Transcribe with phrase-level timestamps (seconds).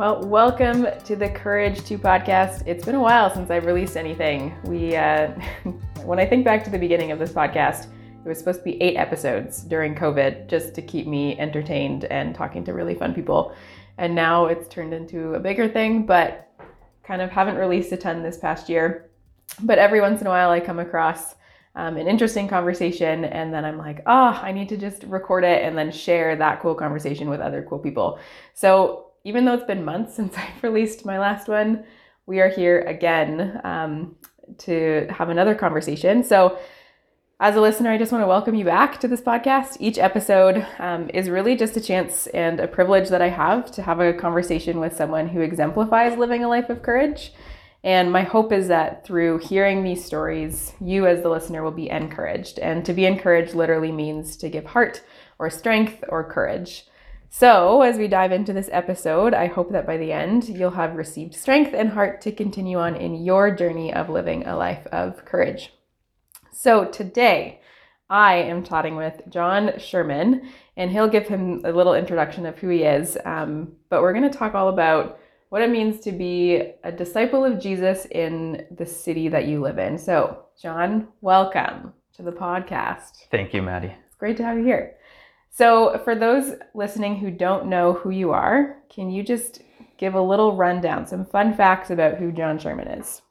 [0.00, 2.66] Well, welcome to the Courage 2 podcast.
[2.66, 4.56] It's been a while since I've released anything.
[4.64, 5.26] We, uh,
[6.06, 7.88] when I think back to the beginning of this podcast,
[8.24, 12.34] it was supposed to be eight episodes during COVID just to keep me entertained and
[12.34, 13.54] talking to really fun people.
[13.98, 16.50] And now it's turned into a bigger thing, but
[17.02, 19.10] kind of haven't released a ton this past year.
[19.64, 21.34] But every once in a while, I come across
[21.74, 25.62] um, an interesting conversation, and then I'm like, oh, I need to just record it
[25.62, 28.18] and then share that cool conversation with other cool people.
[28.54, 31.84] So even though it's been months since I've released my last one,
[32.26, 34.16] we are here again um,
[34.58, 36.22] to have another conversation.
[36.22, 36.58] So,
[37.42, 39.78] as a listener, I just want to welcome you back to this podcast.
[39.80, 43.82] Each episode um, is really just a chance and a privilege that I have to
[43.82, 47.32] have a conversation with someone who exemplifies living a life of courage.
[47.82, 51.88] And my hope is that through hearing these stories, you as the listener will be
[51.88, 52.58] encouraged.
[52.58, 55.02] And to be encouraged literally means to give heart
[55.38, 56.84] or strength or courage.
[57.32, 60.96] So, as we dive into this episode, I hope that by the end you'll have
[60.96, 65.24] received strength and heart to continue on in your journey of living a life of
[65.24, 65.72] courage.
[66.50, 67.60] So, today
[68.10, 70.44] I am chatting with John Schuurman,
[70.76, 73.16] and he'll give him a little introduction of who he is.
[73.24, 75.20] Um, but we're going to talk all about
[75.50, 79.78] what it means to be a disciple of Jesus in the city that you live
[79.78, 79.98] in.
[79.98, 83.28] So, John, welcome to the podcast.
[83.30, 83.94] Thank you, Maddie.
[84.08, 84.96] It's great to have you here.
[85.52, 89.62] So, for those listening who don't know who you are, can you just
[89.98, 93.22] give a little rundown, some fun facts about who John Schuurman is?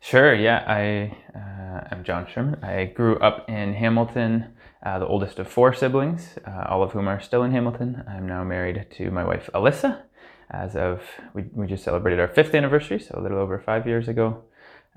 [0.00, 0.64] Sure, yeah.
[0.66, 2.64] I uh, am John Schuurman.
[2.64, 7.08] I grew up in Hamilton, uh, the oldest of four siblings, uh, all of whom
[7.08, 8.02] are still in Hamilton.
[8.08, 10.02] I'm now married to my wife, Alyssa.
[10.50, 11.02] As of,
[11.34, 14.44] we, we just celebrated our fifth anniversary, so a little over five years ago.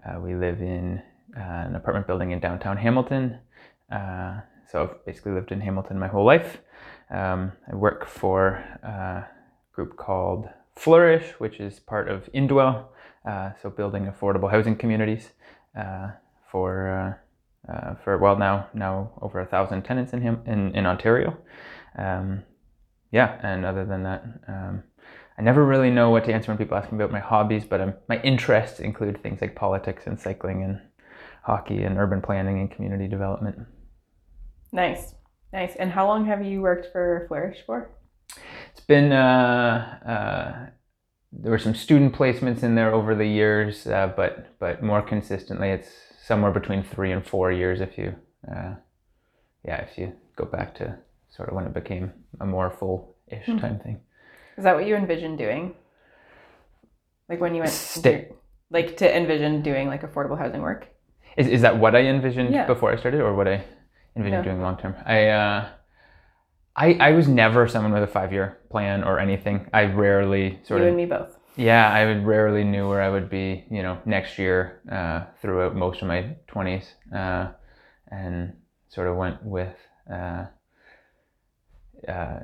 [0.06, 1.02] Uh, we live in
[1.36, 3.40] uh, an apartment building in downtown Hamilton.
[4.72, 6.60] So I've basically lived in Hamilton my whole life.
[7.10, 9.26] Um, I work for a
[9.74, 12.86] group called Flourish, which is part of Indwell,
[13.28, 15.30] uh, so building affordable housing communities
[15.78, 16.10] uh,
[16.52, 17.18] for
[17.68, 21.36] uh, uh for well now now over a thousand tenants in him in, in Ontario.
[21.98, 22.44] Um,
[23.12, 24.84] yeah, and other than that, um,
[25.38, 28.08] I never really know what to answer when people ask me about my hobbies, but
[28.08, 30.80] my interests include things like politics and cycling and
[31.42, 33.58] hockey and urban planning and community development.
[34.72, 35.16] Nice.
[35.52, 35.76] Nice.
[35.76, 37.92] And how long have you worked for Flourish for?
[38.72, 40.70] It's been, uh, uh,
[41.32, 45.70] there were some student placements in there over the years, uh, but, but more consistently,
[45.70, 45.90] it's
[46.24, 48.16] somewhere between three and four years if you,
[48.48, 48.76] uh,
[49.66, 50.98] yeah, if you go back to
[51.30, 53.58] sort of when it became a more full ish mm-hmm.
[53.58, 54.00] time thing.
[54.58, 55.74] Is that what you envisioned doing?
[57.28, 58.30] Like when you went, Stay.
[58.70, 60.88] like to envision doing like affordable housing work?
[61.38, 62.66] Is, is that what I envisioned yeah.
[62.66, 63.64] before I started or what I?
[64.20, 64.96] Envision doing long term.
[65.06, 65.70] I, uh,
[66.76, 69.68] I I was never someone with a five year plan or anything.
[69.74, 70.94] I rarely sort you of.
[70.94, 71.36] You and me both.
[71.56, 75.76] Yeah, I would rarely knew where I would be, you know, next year uh, throughout
[75.76, 77.50] most of my twenties, uh,
[78.12, 78.54] and
[78.90, 79.76] sort of went with.
[80.12, 80.46] Uh,
[82.08, 82.40] uh,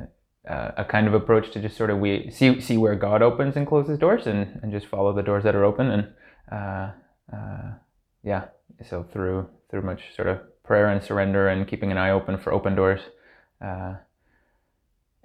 [0.50, 3.56] uh, a kind of approach to just sort of we see see where God opens
[3.56, 6.08] and closes doors and, and just follow the doors that are open and
[6.52, 6.91] uh,
[7.35, 7.74] uh,
[8.24, 8.46] yeah
[8.88, 12.53] so through through much sort of prayer and surrender and keeping an eye open for
[12.53, 13.02] open doors.
[13.62, 13.96] Uh,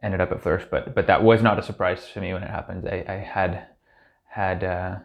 [0.02, 2.50] ended up at Flourish, but but that was not a surprise to me when it
[2.50, 2.88] happened.
[2.88, 3.66] I, I had
[4.26, 4.96] had uh,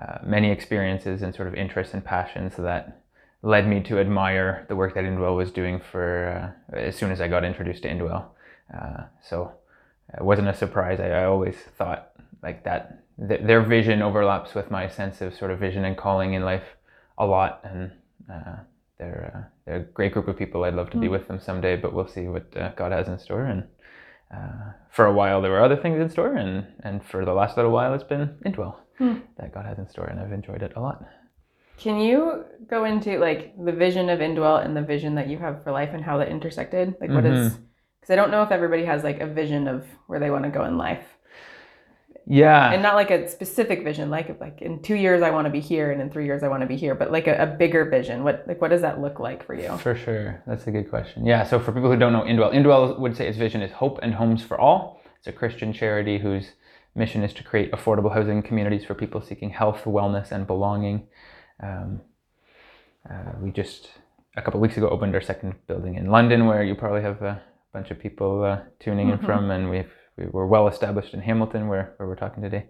[0.00, 3.02] uh, many experiences and sort of interests and passions that
[3.42, 7.20] led me to admire the work that Indwell was doing for uh, as soon as
[7.20, 8.26] I got introduced to Indwell.
[8.72, 9.52] Uh, so
[10.16, 11.00] it wasn't a surprise.
[11.00, 12.12] I, I always thought
[12.42, 16.34] like that th- their vision overlaps with my sense of sort of vision and calling
[16.34, 16.64] in life
[17.18, 17.90] a lot, and
[18.32, 18.56] uh,
[19.00, 20.64] they're uh, they're a great group of people.
[20.64, 21.00] I'd love to mm.
[21.00, 23.46] be with them someday, but we'll see what uh, God has in store.
[23.46, 23.64] And
[24.32, 27.56] uh, for a while, there were other things in store, and and for the last
[27.56, 29.22] little while, it's been Indwell mm.
[29.38, 31.02] that God has in store, and I've enjoyed it a lot.
[31.78, 35.64] Can you go into like the vision of Indwell and the vision that you have
[35.64, 36.94] for life and how that intersected?
[37.00, 37.46] Like, what mm-hmm.
[37.46, 37.58] is?
[38.00, 40.50] Because I don't know if everybody has like a vision of where they want to
[40.50, 41.06] go in life.
[42.26, 42.72] Yeah.
[42.72, 45.60] And not like a specific vision, like like in two years I want to be
[45.60, 47.84] here and in three years I want to be here, but like a, a, bigger
[47.84, 48.22] vision.
[48.22, 49.76] What like what does that look like for you?
[49.78, 50.42] For sure.
[50.46, 51.26] That's a good question.
[51.26, 51.44] Yeah.
[51.44, 54.14] So for people who don't know Indwell, Indwell would say its vision is hope and
[54.14, 55.00] homes for all.
[55.18, 56.52] It's a Christian charity whose
[56.94, 61.06] mission is to create affordable housing communities for people seeking health, wellness, and belonging.
[61.62, 62.00] Um,
[63.08, 63.90] uh, we just
[64.36, 67.42] a couple weeks ago opened our second building in London, where you probably have a
[67.72, 69.20] bunch of people uh, tuning mm-hmm.
[69.20, 72.66] in from, and we've we were well established in Hamilton, where, where we're talking today,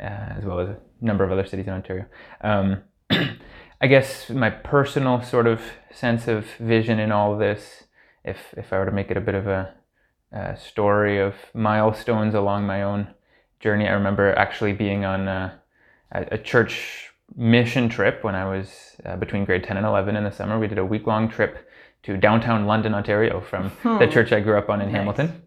[0.00, 0.04] uh,
[0.38, 2.06] as well as a number of other cities in Ontario.
[2.40, 2.82] Um,
[3.80, 5.60] I guess my personal sort of
[5.92, 7.84] sense of vision in all this,
[8.24, 9.74] if, if I were to make it a bit of a,
[10.32, 13.08] a story of milestones along my own
[13.60, 13.86] journey.
[13.86, 15.60] I remember actually being on a,
[16.12, 20.30] a church mission trip when I was uh, between grade 10 and 11 in the
[20.30, 20.58] summer.
[20.58, 21.68] We did a week long trip
[22.04, 23.98] to downtown London, Ontario, from Hmm.
[23.98, 24.96] the church I grew up on in Nice.
[24.96, 25.42] Hamilton.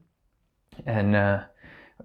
[0.85, 1.43] And uh,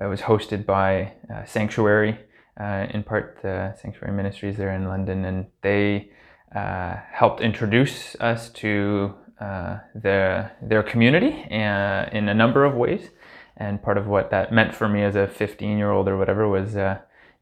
[0.01, 2.19] it was hosted by uh, Sanctuary,
[2.61, 5.25] uh, in part the Sanctuary Ministries there in London.
[5.25, 6.11] And they
[6.55, 13.11] uh, helped introduce us to uh, their, their community in a number of ways.
[13.57, 16.49] And part of what that meant for me as a 15 year old or whatever
[16.49, 16.75] was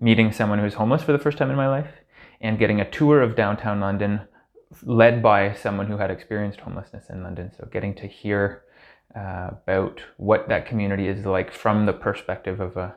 [0.00, 1.90] meeting someone who's homeless for the first time in my life
[2.40, 4.22] and getting a tour of downtown London
[4.84, 7.50] led by someone who had experienced homelessness in London.
[7.56, 8.62] So getting to hear
[9.14, 12.94] uh, about what that community is like from the perspective of a,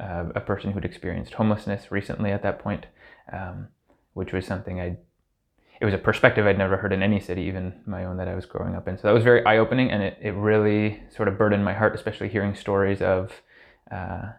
[0.00, 2.86] uh, a person who'd experienced homelessness recently at that point,
[3.32, 3.68] um,
[4.14, 4.96] which was something I
[5.80, 8.34] it was a perspective I'd never heard in any city, even my own that I
[8.34, 8.96] was growing up in.
[8.96, 11.94] So that was very eye opening, and it, it really sort of burdened my heart,
[11.94, 13.42] especially hearing stories of
[13.90, 14.32] uh,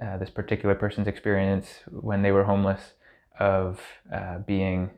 [0.00, 2.92] uh, this particular person's experience when they were homeless,
[3.40, 3.80] of
[4.12, 4.90] uh, being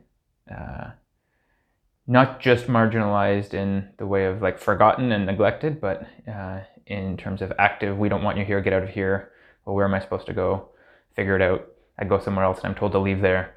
[2.11, 7.41] not just marginalized in the way of like forgotten and neglected, but uh, in terms
[7.41, 9.31] of active, we don't want you here, get out of here.
[9.63, 10.71] Well, where am I supposed to go?
[11.15, 11.67] Figure it out.
[11.97, 13.55] I go somewhere else and I'm told to leave there.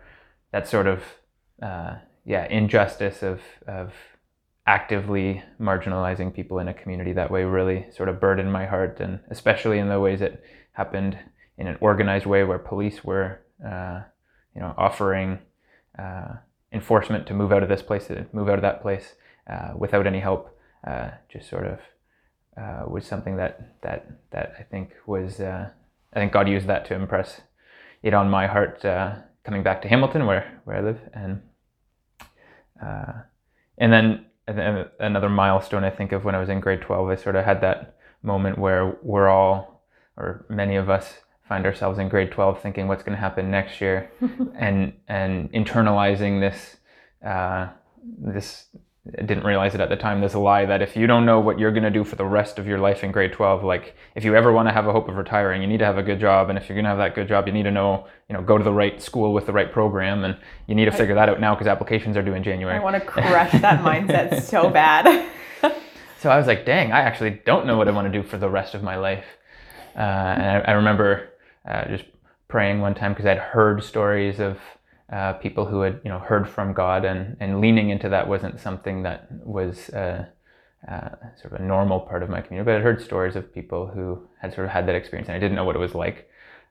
[0.52, 1.02] That sort of
[1.60, 3.92] uh, yeah injustice of of
[4.68, 9.18] actively marginalizing people in a community that way really sort of burdened my heart and
[9.30, 10.42] especially in the ways it
[10.72, 11.18] happened
[11.58, 14.00] in an organized way where police were uh,
[14.54, 15.38] you know offering
[15.98, 16.34] uh,
[16.74, 19.14] enforcement to move out of this place to move out of that place
[19.48, 21.78] uh, without any help uh, just sort of
[22.56, 25.70] uh, was something that that that I think was I
[26.14, 27.40] think God used that to impress
[28.02, 28.82] it on my heart
[29.44, 31.00] coming back to Hamilton where where I live.
[31.12, 31.42] And
[33.78, 37.08] and then and then another milestone I think of when I was in grade 12
[37.08, 39.84] I sort of had that moment where we're all
[40.16, 41.14] or many of us
[41.48, 44.10] find ourselves in grade 12 thinking what's going to happen next year
[44.56, 46.76] and and internalizing this
[47.26, 47.68] uh,
[48.18, 48.66] this
[49.06, 51.58] I didn't realize it at the time this lie that if you don't know what
[51.58, 54.24] you're going to do for the rest of your life in grade 12 like if
[54.24, 56.18] you ever want to have a hope of retiring you need to have a good
[56.18, 58.34] job and if you're going to have that good job you need to know you
[58.34, 61.14] know go to the right school with the right program and you need to figure
[61.14, 64.42] that out now because applications are due in January I want to crush that mindset
[64.54, 65.30] so bad.
[66.20, 68.38] so I was like, dang, I actually don't know what I want to do for
[68.38, 69.26] the rest of my life.
[69.94, 71.33] Uh, and I, I remember
[71.68, 72.04] uh, just
[72.48, 74.58] praying one time because I'd heard stories of
[75.12, 78.60] uh, people who had, you know, heard from God, and, and leaning into that wasn't
[78.60, 80.26] something that was uh,
[80.88, 81.08] uh,
[81.40, 82.66] sort of a normal part of my community.
[82.66, 85.40] But I'd heard stories of people who had sort of had that experience, and I
[85.40, 86.28] didn't know what it was like.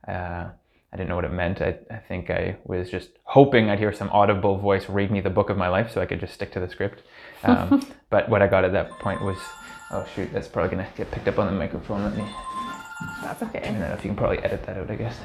[0.08, 0.50] Uh,
[0.94, 1.62] I didn't know what it meant.
[1.62, 5.30] I, I think I was just hoping I'd hear some audible voice read me the
[5.30, 7.02] book of my life so I could just stick to the script.
[7.46, 9.38] Um, but what I got at that point was,
[9.92, 12.02] oh shoot, that's probably gonna get picked up on the microphone.
[12.02, 12.24] Let me
[13.22, 13.60] That's okay.
[13.60, 15.18] I don't know if you can probably edit that out, I guess.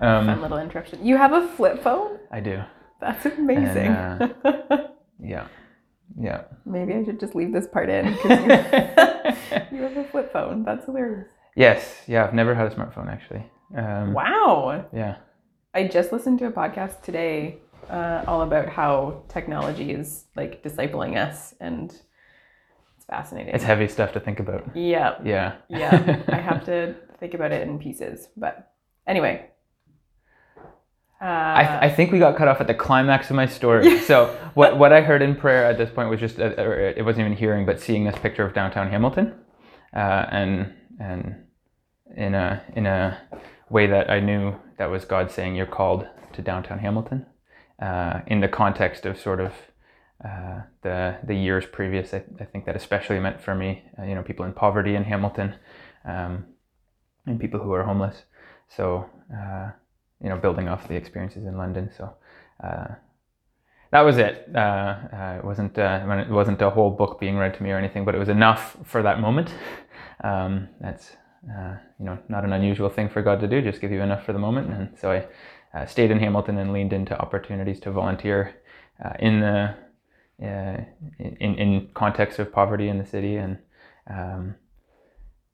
[0.00, 1.04] Fun Um, little interruption.
[1.04, 2.18] You have a flip phone?
[2.30, 2.62] I do.
[3.00, 3.88] That's amazing.
[3.88, 4.34] And,
[5.20, 5.46] Yeah.
[6.18, 6.42] Yeah.
[6.66, 8.44] Maybe I should just leave this part in because you,
[9.78, 10.64] you have a flip phone.
[10.64, 11.28] That's hilarious.
[11.56, 12.02] yes.
[12.06, 12.24] Yeah.
[12.24, 13.44] I've never had a smartphone actually.
[13.76, 14.86] Um, Wow.
[14.92, 15.16] Yeah.
[15.74, 17.58] I just listened to a podcast today
[17.88, 21.92] uh, all about how technology is like discipling us, and
[23.02, 23.52] it's fascinating.
[23.54, 24.76] It's heavy stuff to think about.
[24.76, 25.54] yeah, Yeah.
[25.68, 26.22] yeah.
[26.28, 28.28] I have to think about it in pieces.
[28.36, 28.72] But
[29.06, 29.46] anyway.
[31.20, 33.98] Uh, I, I think we got cut off at the climax of my story.
[34.10, 37.04] So what what I heard in prayer at this point was just uh, or it
[37.04, 39.34] wasn't even hearing, but seeing this picture of downtown Hamilton,
[39.94, 41.44] uh, and and
[42.16, 43.18] in a in a
[43.70, 47.26] way that I knew that was God saying you're called to downtown Hamilton,
[47.80, 49.52] uh, in the context of sort of
[50.24, 52.14] uh, the the years previous.
[52.14, 55.04] I, I think that especially meant for me, uh, you know, people in poverty in
[55.04, 55.54] Hamilton,
[56.04, 56.44] um,
[57.26, 58.24] and people who are homeless.
[58.68, 59.08] So.
[59.32, 59.70] Uh,
[60.22, 61.90] you know, building off the experiences in London.
[61.96, 62.14] So
[62.62, 62.94] uh,
[63.90, 64.54] that was it.
[64.54, 68.14] Uh, it wasn't it wasn't a whole book being read to me or anything, but
[68.14, 69.52] it was enough for that moment.
[70.24, 71.16] Um, that's
[71.98, 74.32] you know not an unusual thing for God to do, just give you enough for
[74.32, 74.72] the moment.
[74.72, 75.10] And so
[75.74, 78.54] I stayed in Hamilton and leaned into opportunities to volunteer
[79.18, 79.74] in the
[80.42, 83.58] in in context of poverty in the city, and
[84.10, 84.54] um,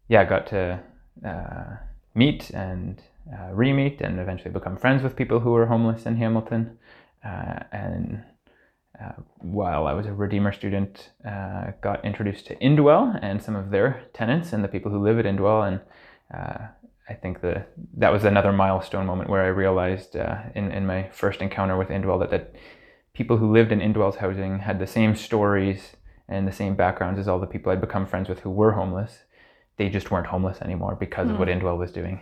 [0.09, 0.81] yeah, got to
[1.27, 1.77] uh,
[2.15, 3.03] meet and
[3.33, 6.79] uh, re-meet and eventually become friends with people who were homeless in Hamilton.
[7.25, 8.23] Uh, and
[9.03, 13.71] uh, while I was a Redeemer student, uh, got introduced to Indwell and some of
[13.71, 15.69] their tenants and the people who live at Indwell.
[15.69, 15.81] And
[16.35, 16.69] uh,
[17.09, 17.67] I think the,
[17.97, 21.89] that was another milestone moment where I realized uh, in, in my first encounter with
[21.89, 22.55] Indwell that, that
[23.19, 25.97] people who lived in Indwell's housing had the same stories
[26.29, 29.25] and the same backgrounds as all the people I'd become friends with who were homeless.
[29.77, 32.21] They just weren't homeless anymore because of what Indwell was doing.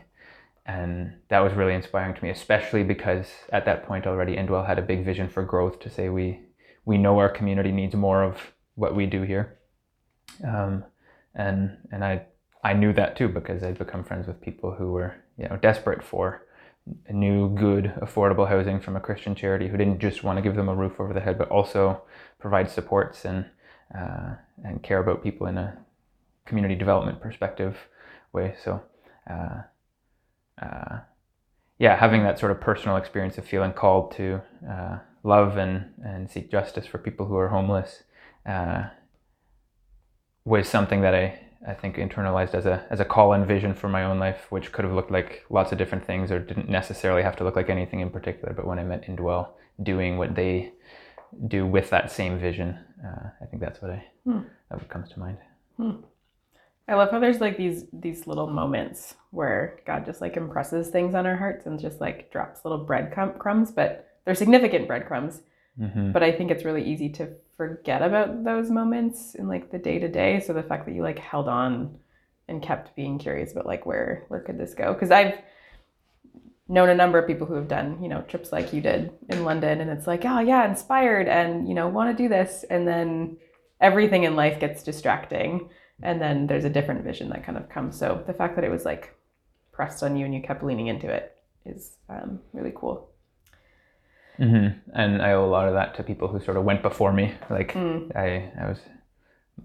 [0.66, 4.78] and that was really inspiring to me, especially because at that point already Indwell had
[4.78, 6.40] a big vision for growth to say we
[6.84, 9.58] we know our community needs more of what we do here,
[10.44, 10.84] um,
[11.34, 12.26] and and I
[12.64, 16.02] I knew that too because I'd become friends with people who were you know desperate
[16.02, 16.45] for
[17.10, 20.68] new good affordable housing from a Christian charity who didn't just want to give them
[20.68, 22.02] a roof over the head but also
[22.38, 23.46] provide supports and
[23.96, 25.78] uh, and care about people in a
[26.44, 27.76] community development perspective
[28.32, 28.54] way.
[28.62, 28.82] So.
[29.28, 29.62] Uh,
[30.60, 31.00] uh,
[31.78, 36.30] yeah, having that sort of personal experience of feeling called to uh, love and, and
[36.30, 38.02] seek justice for people who are homeless
[38.46, 38.84] uh,
[40.44, 43.88] was something that I, I think internalized as a, as a call and vision for
[43.88, 47.22] my own life, which could have looked like lots of different things or didn't necessarily
[47.22, 48.52] have to look like anything in particular.
[48.52, 49.50] But when I met Indwell
[49.82, 50.72] doing what they
[51.48, 54.40] do with that same vision, uh, I think that's what I, hmm.
[54.70, 55.38] that what comes to mind.
[55.76, 55.96] Hmm.
[56.88, 61.14] I love how there's like these these little moments where God just like impresses things
[61.14, 65.42] on our hearts and just like drops little bread crumbs, but they're significant breadcrumbs.
[65.80, 66.12] Mm-hmm.
[66.12, 69.99] But I think it's really easy to forget about those moments in like the day
[69.99, 70.40] to day.
[70.40, 71.99] So the fact that you like held on
[72.49, 74.92] and kept being curious about like where where could this go?
[74.92, 75.38] Because I've
[76.68, 79.45] known a number of people who have done you know trips like you did in
[79.45, 82.88] London, and it's like oh yeah, inspired and you know want to do this, and
[82.88, 83.37] then
[83.80, 85.68] everything in life gets distracting
[86.02, 88.71] and then there's a different vision that kind of comes so the fact that it
[88.71, 89.14] was like
[89.73, 93.11] pressed on you and you kept leaning into it is um, really cool
[94.38, 94.78] mm-hmm.
[94.94, 97.34] and i owe a lot of that to people who sort of went before me
[97.50, 98.14] like mm.
[98.16, 98.78] i i was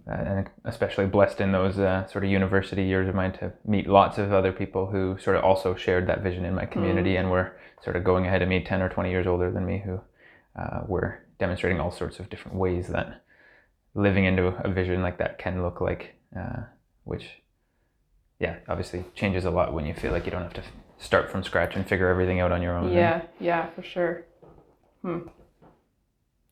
[0.10, 4.18] uh, especially blessed in those uh, sort of university years of mine to meet lots
[4.18, 7.20] of other people who sort of also shared that vision in my community mm.
[7.20, 9.84] and were sort of going ahead of me 10 or 20 years older than me
[9.84, 10.00] who
[10.58, 13.22] uh, were demonstrating all sorts of different ways that
[13.94, 16.62] living into a vision like that can look like uh,
[17.04, 17.42] which,
[18.40, 20.64] yeah, obviously changes a lot when you feel like you don't have to
[20.98, 22.92] start from scratch and figure everything out on your own.
[22.92, 23.30] Yeah, right?
[23.40, 24.26] yeah, for sure.
[25.02, 25.20] Hmm.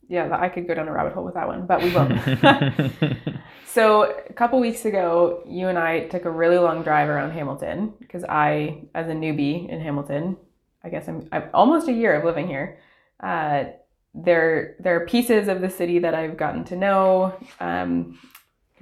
[0.07, 2.19] Yeah, I could go down a rabbit hole with that one, but we won't.
[3.67, 7.93] so a couple weeks ago, you and I took a really long drive around Hamilton
[7.99, 10.35] because I, as a newbie in Hamilton,
[10.83, 12.79] I guess I'm, I'm almost a year of living here.
[13.19, 13.65] Uh,
[14.15, 17.35] there, there are pieces of the city that I've gotten to know.
[17.59, 18.17] Um,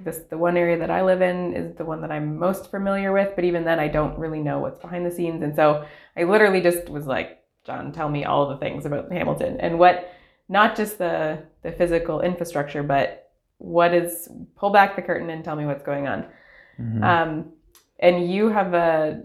[0.00, 3.12] this the one area that I live in is the one that I'm most familiar
[3.12, 5.42] with, but even then I don't really know what's behind the scenes.
[5.42, 5.84] And so
[6.16, 10.10] I literally just was like, John, tell me all the things about Hamilton and what
[10.48, 15.54] not just the the physical infrastructure, but what is pull back the curtain and tell
[15.54, 16.26] me what's going on.
[16.80, 17.04] Mm-hmm.
[17.04, 17.52] Um,
[17.98, 19.22] and you have a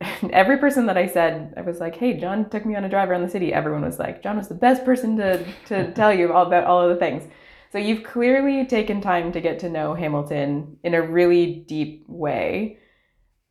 [0.30, 3.10] every person that I said, I was like, hey, John took me on a drive
[3.10, 3.52] around the city.
[3.52, 6.80] Everyone was like, John was the best person to to tell you all about all
[6.80, 7.24] of the things.
[7.70, 12.78] So you've clearly taken time to get to know Hamilton in a really deep way.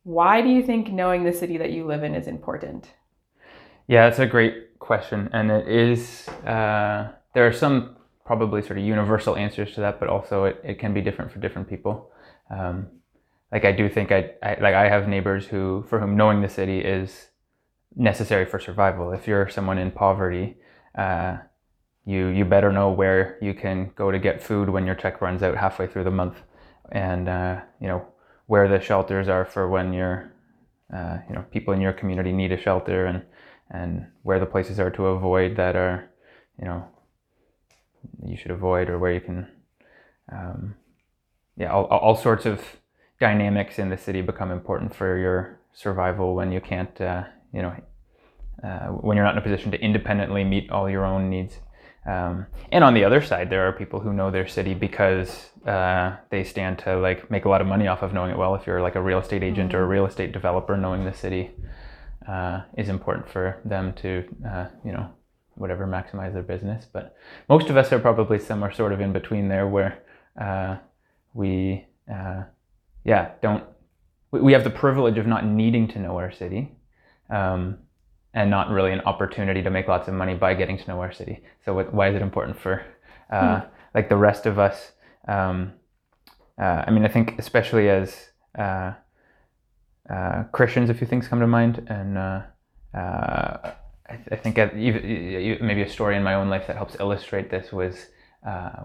[0.02, 2.88] Why do you think knowing the city that you live in is important?
[3.88, 5.28] Yeah, that's a great question.
[5.32, 10.08] And it is, uh, there are some probably sort of universal answers to that, but
[10.08, 12.10] also it, it can be different for different people.
[12.50, 12.88] Um,
[13.50, 16.48] like I do think I, I, like I have neighbors who for whom knowing the
[16.48, 17.28] city is
[17.94, 19.12] necessary for survival.
[19.12, 20.56] If you're someone in poverty,
[20.96, 21.38] uh,
[22.06, 25.42] you you better know where you can go to get food when your check runs
[25.42, 26.38] out halfway through the month,
[26.90, 28.06] and uh, you know
[28.46, 30.32] where the shelters are for when your
[30.94, 33.22] uh, you know people in your community need a shelter, and
[33.72, 36.08] and where the places are to avoid that are
[36.58, 36.84] you know
[38.24, 39.48] you should avoid, or where you can
[40.30, 40.74] um,
[41.56, 42.60] yeah all, all sorts of
[43.18, 47.74] dynamics in the city become important for your survival when you can't uh, you know
[48.62, 51.58] uh, when you're not in a position to independently meet all your own needs.
[52.04, 56.16] Um, and on the other side, there are people who know their city because uh,
[56.30, 58.56] they stand to like make a lot of money off of knowing it well.
[58.56, 59.78] If you're like a real estate agent mm-hmm.
[59.78, 61.52] or a real estate developer, knowing the city
[62.28, 65.08] uh, is important for them to, uh, you know,
[65.54, 66.86] whatever maximize their business.
[66.92, 67.16] But
[67.48, 70.02] most of us are probably somewhere sort of in between there, where
[70.40, 70.76] uh,
[71.34, 72.44] we, uh,
[73.04, 73.64] yeah, don't.
[74.30, 76.72] We, we have the privilege of not needing to know our city.
[77.30, 77.78] Um,
[78.34, 81.12] and not really an opportunity to make lots of money by getting to know our
[81.12, 81.42] city.
[81.64, 82.84] So what, why is it important for
[83.30, 83.66] uh, mm.
[83.94, 84.92] like the rest of us?
[85.28, 85.72] Um,
[86.60, 88.30] uh, I mean, I think especially as
[90.08, 92.42] uh, uh Christians, a few things come to mind, and uh,
[92.94, 93.72] uh,
[94.08, 97.72] I, th- I, think maybe a story in my own life that helps illustrate this
[97.72, 98.06] was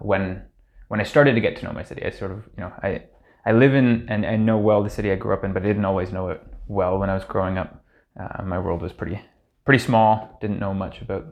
[0.00, 0.42] when
[0.88, 2.04] when I started to get to know my city.
[2.04, 3.02] I sort of you know I
[3.44, 5.66] I live in and, and know well the city I grew up in, but I
[5.66, 7.84] didn't always know it well when I was growing up.
[8.44, 9.20] my world was pretty
[9.64, 11.26] pretty small, didn't know much about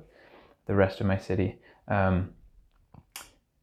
[0.67, 1.59] the rest of my city.
[1.89, 2.35] Um,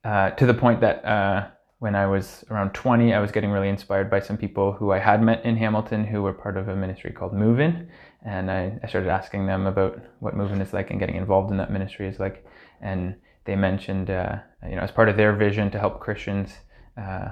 [0.04, 1.48] uh, to the point that uh,
[1.84, 5.00] when I was around 20, I was getting really inspired by some people who I
[5.00, 7.90] had met in Hamilton who were part of a ministry called Move In.
[8.26, 11.52] and I, I started asking them about what Move In is like and getting involved
[11.52, 12.46] in that ministry is like.
[12.80, 16.54] And they mentioned, uh, you know, as part of their vision to help Christians
[16.98, 17.32] uh,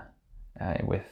[0.59, 1.05] uh, with,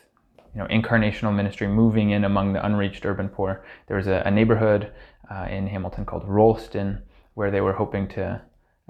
[0.53, 3.63] you know, incarnational ministry, moving in among the unreached urban poor.
[3.87, 4.91] There was a, a neighborhood
[5.31, 7.03] uh, in Hamilton called Rolston
[7.35, 8.41] where they were hoping to,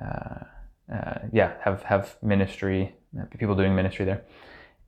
[0.04, 0.40] uh,
[0.92, 2.96] uh, yeah, have have ministry,
[3.38, 4.24] people doing ministry there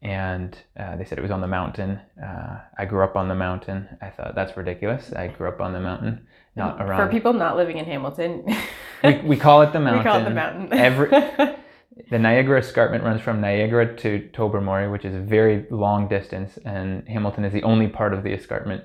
[0.01, 1.99] and uh, they said it was on the mountain.
[2.21, 3.87] Uh, I grew up on the mountain.
[4.01, 5.13] I thought that's ridiculous.
[5.13, 6.25] I grew up on the mountain,
[6.55, 7.05] not around.
[7.05, 8.45] For people not living in Hamilton,
[9.03, 9.99] we, we call it the mountain.
[10.03, 10.73] we call it the mountain.
[10.73, 11.09] Every
[12.09, 17.07] the Niagara Escarpment runs from Niagara to Tobermory, which is a very long distance, and
[17.07, 18.83] Hamilton is the only part of the escarpment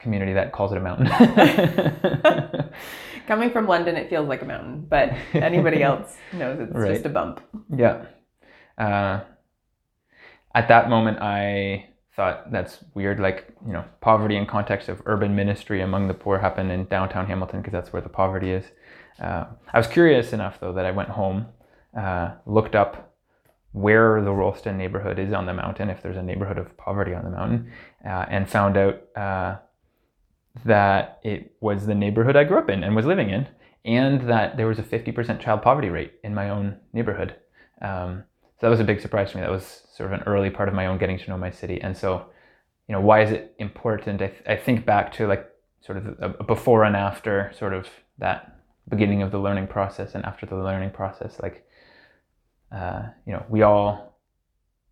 [0.00, 1.06] community that calls it a mountain.
[3.28, 6.94] Coming from London, it feels like a mountain, but anybody else knows it's Right.
[6.94, 7.40] just a bump.
[7.72, 8.06] Yeah.
[8.80, 9.20] Uh,
[10.54, 13.20] at that moment, I thought that's weird.
[13.20, 17.26] Like, you know, poverty in context of urban ministry among the poor happened in downtown
[17.26, 18.64] Hamilton because that's where the poverty is.
[19.20, 21.46] Uh, I was curious enough, though, that I went home,
[21.96, 23.14] uh, looked up
[23.72, 27.24] where the Rolston neighborhood is on the mountain, if there's a neighborhood of poverty on
[27.24, 27.70] the mountain,
[28.04, 29.56] uh, and found out uh,
[30.64, 33.46] that it was the neighborhood I grew up in and was living in,
[33.84, 37.36] and that there was a 50% child poverty rate in my own neighborhood.
[37.80, 38.24] Um,
[38.60, 39.40] so that was a big surprise to me.
[39.40, 41.80] That was sort of an early part of my own getting to know my city.
[41.80, 42.26] And so,
[42.88, 44.20] you know, why is it important?
[44.20, 45.48] I, th- I think back to like
[45.80, 47.88] sort of a, a before and after sort of
[48.18, 48.58] that
[48.90, 51.40] beginning of the learning process and after the learning process.
[51.42, 51.66] Like,
[52.70, 54.18] uh, you know, we all,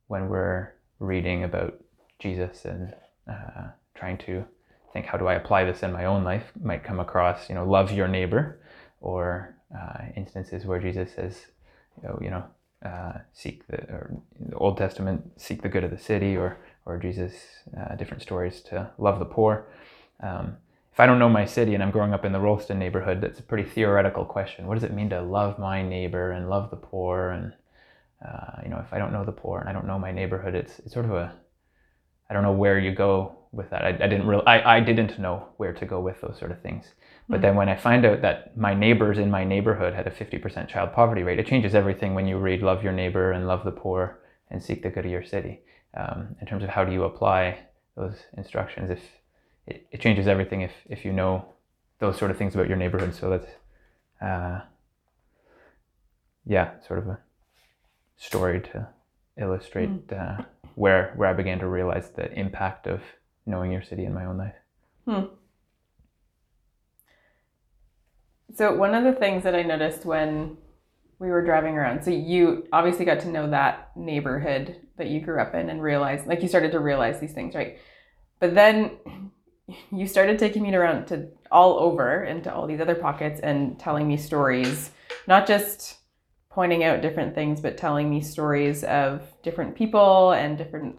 [0.07, 1.79] when we're reading about
[2.19, 2.95] Jesus and
[3.31, 4.47] uh, trying to
[4.95, 7.69] think, how do I apply this in my own life, might come across, you know,
[7.69, 8.63] love your neighbor
[9.03, 11.45] or uh, instances where Jesus says,
[12.01, 12.45] you know, you know
[12.85, 16.99] uh, seek the, or the Old Testament, seek the good of the city, or or
[16.99, 17.35] Jesus,
[17.79, 19.67] uh, different stories to love the poor.
[20.23, 20.57] Um,
[20.93, 23.39] if I don't know my city and I'm growing up in the Rolston neighborhood, that's
[23.39, 24.67] a pretty theoretical question.
[24.67, 27.31] What does it mean to love my neighbor and love the poor?
[27.31, 27.53] And
[28.27, 30.55] uh, you know, if I don't know the poor and I don't know my neighborhood,
[30.55, 31.33] it's it's sort of a
[32.29, 33.85] I don't know where you go with that.
[33.85, 36.61] I, I didn't really I, I didn't know where to go with those sort of
[36.63, 36.87] things.
[37.29, 40.69] But then when I find out that my neighbors in my neighborhood had a 50%
[40.69, 43.71] child poverty rate, it changes everything when you read Love Your Neighbor and Love the
[43.71, 45.61] Poor and Seek the Good of Your City.
[45.95, 47.59] Um, in terms of how do you apply
[47.97, 49.01] those instructions, if
[49.67, 51.45] it, it changes everything if, if you know
[51.99, 53.15] those sort of things about your neighborhood.
[53.15, 53.51] So that's,
[54.23, 54.61] uh,
[56.47, 57.19] yeah, sort of a
[58.17, 58.89] story to
[59.37, 60.39] illustrate uh,
[60.77, 63.03] where, where I began to realize the impact of
[63.45, 64.55] knowing your city in my own life.
[65.07, 65.25] Hmm.
[68.59, 70.57] So one of the things that I noticed when
[71.21, 75.41] we were driving around, so you obviously got to know that neighborhood that you grew
[75.41, 77.79] up in and realized, like you started to realize these things, right?
[78.41, 78.91] But then
[79.93, 84.09] you started taking me around to all over into all these other pockets and telling
[84.09, 84.91] me stories,
[85.29, 85.99] not just
[86.51, 90.97] pointing out different things, but telling me stories of different people and different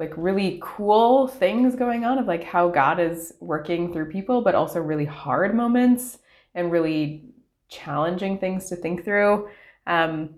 [0.00, 4.54] like really cool things going on of like how God is working through people, but
[4.54, 6.16] also really hard moments
[6.56, 7.22] and really
[7.68, 9.48] challenging things to think through.
[9.86, 10.30] Um,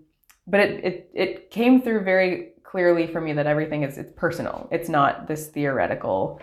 [0.46, 4.68] but it, it it came through very clearly for me that everything is it's personal.
[4.70, 6.40] It's not this theoretical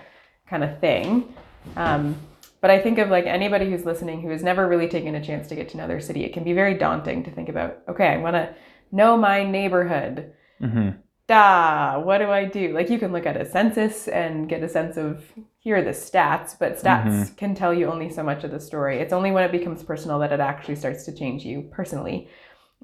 [0.48, 1.34] kind of thing.
[1.76, 2.16] Um,
[2.62, 5.48] but I think of like anybody who's listening who has never really taken a chance
[5.50, 8.08] to get to know their city, it can be very daunting to think about, okay,
[8.08, 8.56] I want to
[8.92, 10.34] know my neighborhood.
[10.60, 10.98] Mm-hmm.
[11.28, 12.74] Da, what do I do?
[12.74, 15.24] Like you can look at a census and get a sense of
[15.58, 19.00] here are the stats, but stats can tell you only so much of the story.
[19.00, 22.30] It's only when it becomes personal that it actually starts to change you personally.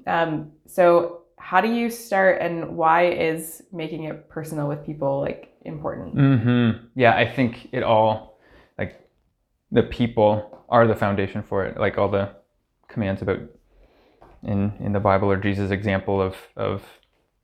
[0.06, 5.54] Um, so how do you start and why is making it personal with people like
[5.64, 6.16] important?
[6.16, 6.86] Mm-hmm.
[6.96, 8.38] Yeah, I think it all,
[8.78, 9.08] like,
[9.70, 11.78] the people are the foundation for it.
[11.78, 12.30] Like all the
[12.88, 13.40] commands about
[14.42, 16.82] in in the Bible or Jesus' example of of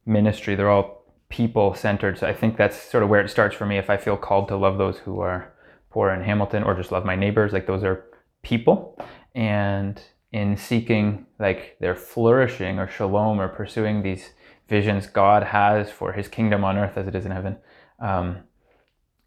[0.08, 2.18] ministry, they're all people centered.
[2.18, 3.78] So I think that's sort of where it starts for me.
[3.78, 5.52] If I feel called to love those who are
[5.90, 8.06] poor in Hamilton, or just love my neighbors, like those are
[8.42, 8.98] people,
[9.34, 10.00] and
[10.32, 14.30] in seeking like their flourishing or shalom or pursuing these
[14.68, 17.56] visions God has for His kingdom on earth as it is in heaven.
[18.00, 18.38] Um,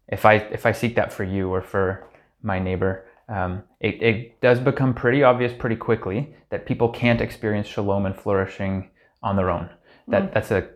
[0.08, 2.08] if I if I seek that for you or for
[2.42, 7.66] my neighbor, um, it, it does become pretty obvious pretty quickly that people can't experience
[7.66, 8.90] shalom and flourishing
[9.22, 9.70] on their own.
[10.08, 10.68] That that's a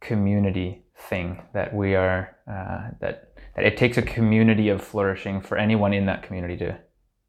[0.00, 5.56] community thing that we are uh, that that it takes a community of flourishing for
[5.56, 6.78] anyone in that community to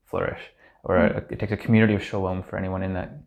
[0.06, 0.42] flourish,
[0.84, 3.18] or a, it takes a community of shalom for anyone in that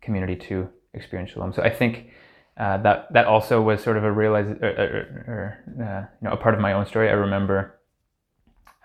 [0.00, 1.52] community to experience shalom.
[1.52, 2.10] So I think
[2.56, 6.34] uh, that that also was sort of a realize or, or, or uh, you know
[6.34, 7.08] a part of my own story.
[7.08, 7.78] I remember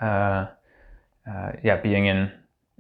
[0.01, 0.47] uh,
[1.29, 2.31] uh, yeah, being in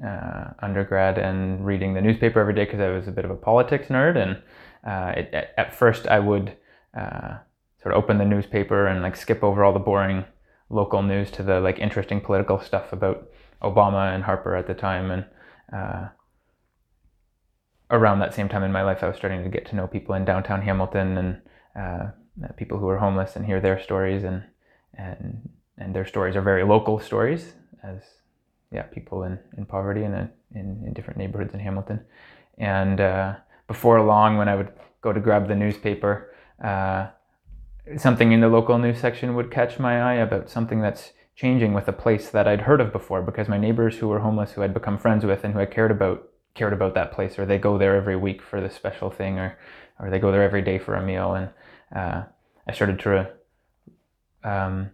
[0.05, 3.35] uh, undergrad and reading the newspaper every day because I was a bit of a
[3.35, 4.17] politics nerd.
[4.17, 4.41] And
[4.85, 6.57] uh, it, at, at, first, I would
[6.97, 7.37] uh,
[7.81, 10.25] sort of open the newspaper and like skip over all the boring
[10.69, 13.29] local news to the like interesting political stuff about
[13.61, 15.11] Obama and Harper at the time.
[15.11, 15.25] And
[15.73, 16.07] uh,
[17.91, 20.15] around that same time in my life, I was starting to get to know people
[20.15, 21.41] in downtown Hamilton and
[21.79, 22.07] uh,
[22.57, 24.43] people who were homeless and hear their stories and
[24.97, 28.01] and and their stories are very local stories as
[28.71, 32.01] yeah people in, in poverty and in, in different neighborhoods in Hamilton
[32.57, 33.35] and uh,
[33.67, 34.71] before long when I would
[35.01, 37.07] go to grab the newspaper uh,
[37.97, 41.87] something in the local news section would catch my eye about something that's changing with
[41.87, 44.73] a place that I'd heard of before because my neighbors who were homeless who I'd
[44.73, 47.77] become friends with and who I cared about cared about that place or they go
[47.77, 49.57] there every week for this special thing or
[49.99, 51.49] or they go there every day for a meal and
[51.95, 52.23] uh,
[52.67, 53.31] I started to
[54.43, 54.91] um,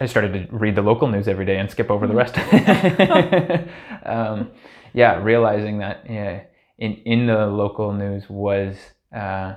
[0.00, 2.38] I started to read the local news every day and skip over the rest.
[4.06, 4.50] um,
[4.92, 6.42] yeah, realizing that yeah,
[6.82, 8.76] in in the local news was
[9.14, 9.54] uh,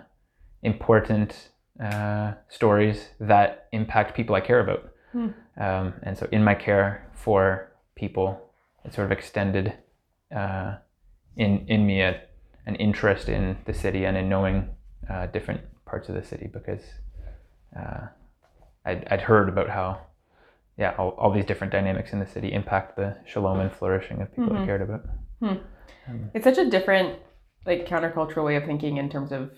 [0.62, 1.50] important
[1.84, 5.34] uh, stories that impact people I care about, mm.
[5.58, 8.28] um, and so in my care for people,
[8.86, 9.74] it sort of extended
[10.36, 10.76] uh,
[11.36, 12.22] in in me a,
[12.68, 14.70] an interest in the city and in knowing
[15.10, 16.84] uh, different parts of the city because
[17.76, 18.02] uh,
[18.86, 20.00] I'd, I'd heard about how
[20.78, 24.30] yeah all, all these different dynamics in the city impact the shalom and flourishing of
[24.30, 24.64] people mm-hmm.
[24.64, 25.04] I cared about.
[25.40, 25.58] Hmm.
[26.08, 27.20] Um, it's such a different
[27.66, 29.52] like countercultural way of thinking in terms of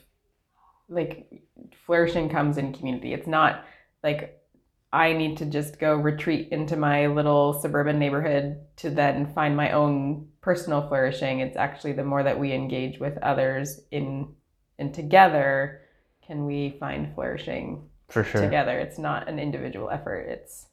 [0.90, 1.44] like
[1.86, 3.14] flourishing comes in community.
[3.14, 3.66] It's not
[4.04, 4.42] like
[4.94, 9.72] I need to just go retreat into my little suburban neighborhood to then find my
[9.72, 11.42] own personal flourishing.
[11.42, 14.34] It's actually the more that we engage with others in
[14.80, 15.82] and together
[16.26, 18.80] can we find flourishing for sure together.
[18.80, 20.28] It's not an individual effort.
[20.30, 20.68] It's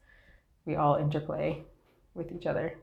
[0.65, 1.65] we all interplay
[2.15, 2.79] with each other.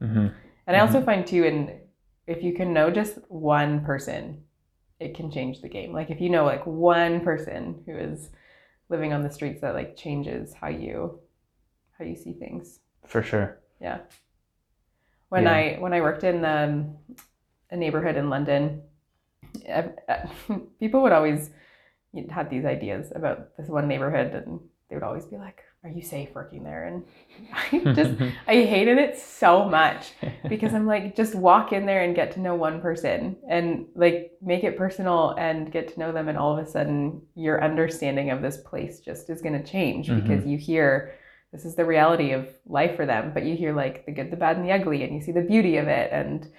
[0.00, 0.18] Mm-hmm.
[0.18, 0.74] And mm-hmm.
[0.74, 1.06] I also mm-hmm.
[1.06, 1.80] find too, in
[2.26, 4.42] if you can know just one person,
[5.00, 5.92] it can change the game.
[5.92, 8.30] Like if you know like one person who is
[8.88, 11.18] living on the streets, that like changes how you
[11.98, 12.80] how you see things.
[13.06, 13.58] For sure.
[13.80, 13.98] Yeah.
[15.28, 15.52] When yeah.
[15.52, 16.96] I when I worked in um,
[17.70, 18.82] a neighborhood in London,
[20.80, 21.50] people would always
[22.30, 26.02] had these ideas about this one neighborhood, and they would always be like, "Are you
[26.02, 27.04] safe working there?" And
[27.86, 30.12] I just I hated it so much
[30.48, 34.32] because I'm like, just walk in there and get to know one person, and like
[34.40, 38.30] make it personal and get to know them, and all of a sudden your understanding
[38.30, 40.20] of this place just is going to change mm-hmm.
[40.20, 41.14] because you hear
[41.52, 44.36] this is the reality of life for them, but you hear like the good, the
[44.36, 46.50] bad, and the ugly, and you see the beauty of it, and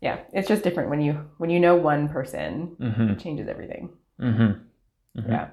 [0.00, 3.10] yeah, it's just different when you when you know one person, mm-hmm.
[3.10, 3.90] it changes everything.
[4.20, 5.20] Mm-hmm.
[5.20, 5.32] Mm-hmm.
[5.32, 5.48] Yeah.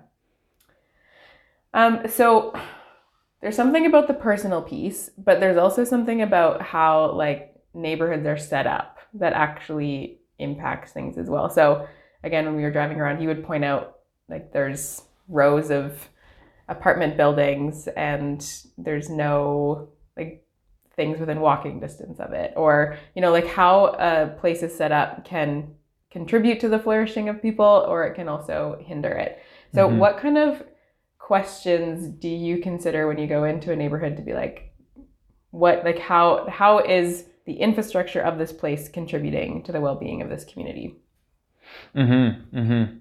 [1.76, 2.54] Um, so
[3.44, 8.38] there's something about the personal piece, but there's also something about how like neighborhoods are
[8.38, 11.50] set up that actually impacts things as well.
[11.50, 11.86] So
[12.24, 13.98] again, when we were driving around, he would point out
[14.30, 16.08] like there's rows of
[16.70, 20.46] apartment buildings and there's no like
[20.96, 24.92] things within walking distance of it or you know like how a place is set
[24.92, 25.74] up can
[26.10, 29.42] contribute to the flourishing of people or it can also hinder it
[29.74, 29.98] so, mm-hmm.
[29.98, 30.64] what kind of
[31.24, 34.74] questions do you consider when you go into a neighborhood to be like,
[35.52, 40.30] what, like, how, how is the infrastructure of this place contributing to the well-being of
[40.30, 40.98] this community?
[41.96, 42.58] Mm-hmm.
[42.60, 42.98] Mm-hmm.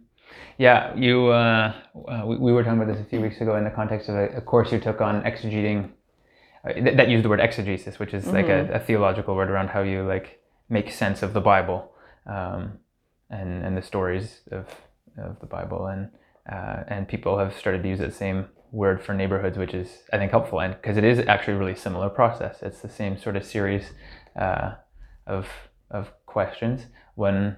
[0.56, 1.28] Yeah, you.
[1.28, 1.74] Uh,
[2.08, 4.14] uh, we, we, were talking about this a few weeks ago in the context of
[4.14, 5.90] a, a course you took on exegeting.
[6.64, 8.37] Uh, th- that used the word exegesis, which is mm-hmm.
[8.37, 8.74] like a, mm-hmm.
[8.74, 11.90] a, theological word around how you like make sense of the Bible,
[12.26, 12.78] um,
[13.30, 14.68] and and the stories of
[15.18, 15.87] of the Bible.
[15.87, 16.11] And
[16.50, 20.18] uh, and people have started to use that same word for neighborhoods, which is I
[20.18, 22.59] think helpful, and because it is actually a really similar process.
[22.62, 23.92] It's the same sort of series
[24.38, 24.72] uh,
[25.26, 25.48] of
[25.90, 26.87] of questions.
[27.14, 27.57] One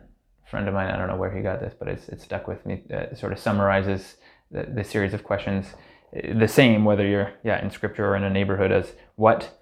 [0.51, 2.66] friend of mine, I don't know where he got this, but it's it stuck with
[2.66, 2.85] me.
[2.92, 4.16] Uh, sort of summarizes
[4.51, 5.66] the, the series of questions
[6.14, 9.59] uh, the same whether you're yeah in scripture or in a neighborhood as what,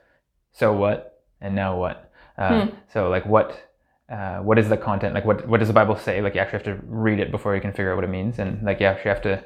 [0.52, 2.10] so what, and now what.
[2.36, 2.76] Uh, hmm.
[2.92, 3.71] So like what
[4.10, 5.14] uh, what is the content?
[5.14, 6.20] Like what what does the bible say?
[6.20, 8.38] Like you actually have to read it before you can figure out what it means.
[8.38, 9.44] And like you actually have to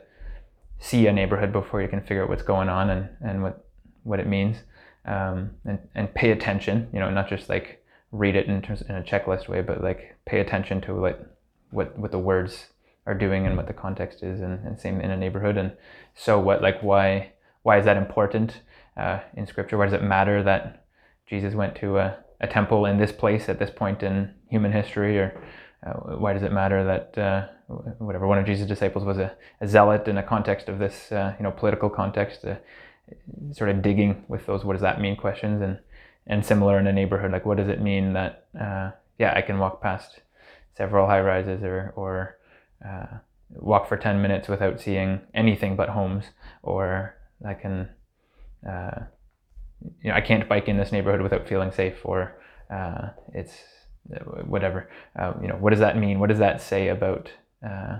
[0.78, 3.66] see a neighborhood before you can figure out what's going on and and what
[4.02, 4.58] what it means.
[5.04, 8.96] Um, and and pay attention you know not just like read it in terms in
[8.96, 11.36] a checklist way but like pay attention to what
[11.70, 12.70] what what the words
[13.06, 15.56] are doing and what the context is and, and same in a neighborhood.
[15.56, 15.72] And
[16.14, 18.62] so what like why why is that important
[18.96, 19.78] uh, in scripture?
[19.78, 20.84] Why does it matter that
[21.26, 25.18] jesus went to a a temple in this place at this point in human history,
[25.18, 25.40] or
[25.86, 27.46] uh, why does it matter that uh,
[27.98, 31.34] whatever one of Jesus' disciples was a, a, zealot in a context of this, uh,
[31.38, 32.56] you know, political context, uh,
[33.52, 35.78] sort of digging with those what does that mean questions, and
[36.26, 37.30] and similar in a neighborhood.
[37.30, 40.20] Like, what does it mean that uh, yeah, I can walk past
[40.76, 42.38] several high rises or or
[42.84, 43.18] uh,
[43.50, 46.24] walk for ten minutes without seeing anything but homes,
[46.62, 47.90] or I can
[48.62, 52.34] you know I can't bike in this neighborhood without feeling safe, or
[53.34, 53.52] it's
[54.46, 54.88] whatever.
[55.18, 56.18] Um, you know, what does that mean?
[56.20, 57.30] What does that say about
[57.64, 57.98] uh,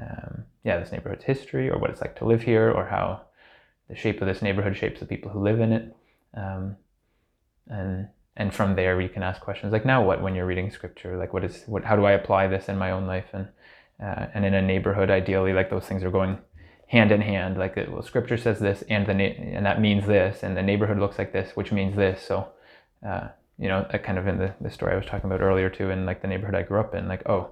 [0.00, 3.22] um, yeah this neighborhood's history, or what it's like to live here, or how
[3.88, 5.96] the shape of this neighborhood shapes the people who live in it?
[6.34, 6.76] Um,
[7.68, 11.16] and and from there we can ask questions like now what when you're reading scripture
[11.16, 13.48] like what is what how do i apply this in my own life and
[14.02, 16.38] uh, and in a neighborhood ideally like those things are going
[16.88, 20.42] hand in hand like well scripture says this and the na- and that means this
[20.42, 22.48] and the neighborhood looks like this which means this so
[23.06, 25.90] uh, you know kind of in the, the story i was talking about earlier too
[25.90, 27.48] in like the neighborhood i grew up in like oh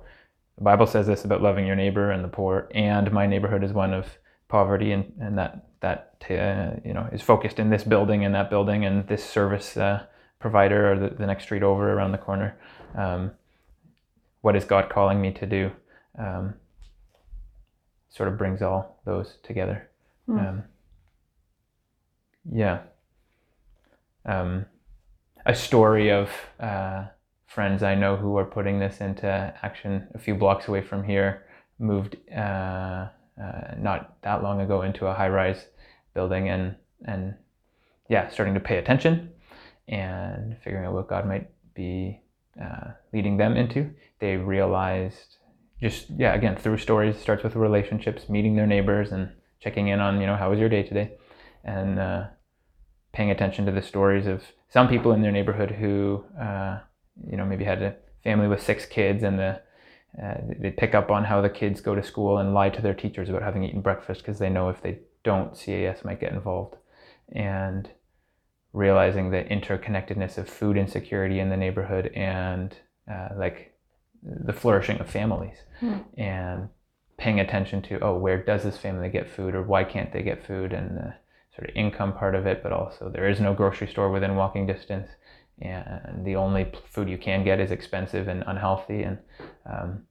[0.56, 3.72] the bible says this about loving your neighbor and the poor and my neighborhood is
[3.72, 4.06] one of
[4.48, 8.48] poverty and, and that that uh, you know is focused in this building and that
[8.48, 10.04] building and this service uh,
[10.38, 12.56] provider or the, the, next street over around the corner.
[12.94, 13.32] Um,
[14.40, 15.70] what is god calling me to do?
[16.18, 16.54] Um,
[18.08, 19.88] sort of brings all those together.
[20.28, 20.48] Mm.
[20.48, 20.62] um,
[22.50, 22.78] yeah.
[24.24, 24.66] Um,
[25.46, 26.30] a story of
[26.60, 27.04] uh,
[27.46, 29.26] friends i know who are putting this into
[29.62, 31.44] action a few blocks away from here
[31.78, 33.08] moved uh,
[33.42, 35.66] uh, not that long ago into a high rise
[36.14, 37.34] building and and
[38.08, 39.30] yeah, starting to pay attention
[39.88, 42.20] and figuring out what God might be
[42.60, 43.90] uh, leading them into.
[44.20, 45.36] They realized
[45.80, 49.30] just yeah again through stories starts with relationships, meeting their neighbors and
[49.60, 51.12] checking in on you know how was your day today,
[51.64, 52.24] and uh,
[53.14, 56.78] paying attention to the stories of some people in their neighborhood who uh,
[57.26, 59.60] you know maybe had a family with six kids and the
[60.22, 62.94] uh, they pick up on how the kids go to school and lie to their
[62.94, 66.76] teachers about having eaten breakfast because they know if they don't, CAS might get involved.
[67.34, 67.88] And
[68.72, 72.76] realizing the interconnectedness of food insecurity in the neighborhood and
[73.10, 73.76] uh, like
[74.22, 75.98] the flourishing of families hmm.
[76.16, 76.68] and
[77.16, 80.46] paying attention to, oh, where does this family get food or why can't they get
[80.46, 81.14] food and the
[81.56, 84.66] sort of income part of it, but also there is no grocery store within walking
[84.66, 85.08] distance.
[85.60, 89.02] And the only food you can get is expensive and unhealthy.
[89.02, 89.18] And
[89.64, 90.02] um,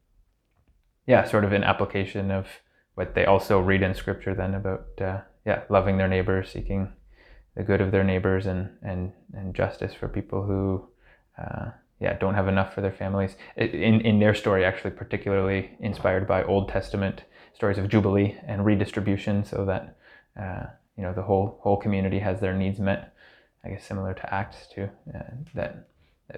[1.06, 2.48] yeah sort of an application of
[2.96, 6.92] what they also read in scripture then about uh, yeah loving their neighbors seeking
[7.56, 10.88] the good of their neighbors and and and justice for people who
[11.38, 13.36] uh, yeah don't have enough for their families.
[13.58, 19.44] In in their story actually particularly inspired by old testament stories of jubilee and redistribution
[19.44, 19.98] so that
[20.42, 20.66] uh,
[20.98, 23.14] you know the whole whole community has their needs met
[23.66, 24.90] I guess similar to Acts too.
[25.14, 25.20] Uh,
[25.56, 25.88] that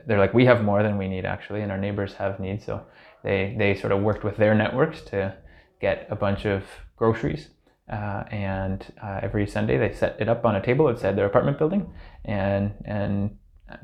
[0.06, 2.66] they're like we have more than we need actually, and our neighbors have needs.
[2.66, 2.86] So
[3.24, 5.36] they they sort of worked with their networks to
[5.82, 6.64] get a bunch of
[6.96, 7.50] groceries.
[7.92, 11.58] Uh, and uh, every Sunday they set it up on a table outside their apartment
[11.58, 11.92] building,
[12.26, 13.38] and and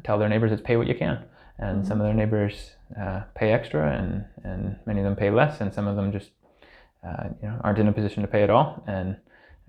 [0.04, 1.24] tell their neighbors it's pay what you can.
[1.58, 1.88] And mm-hmm.
[1.88, 5.74] some of their neighbors uh, pay extra, and and many of them pay less, and
[5.74, 6.30] some of them just
[7.04, 8.84] uh, you know aren't in a position to pay at all.
[8.86, 9.18] And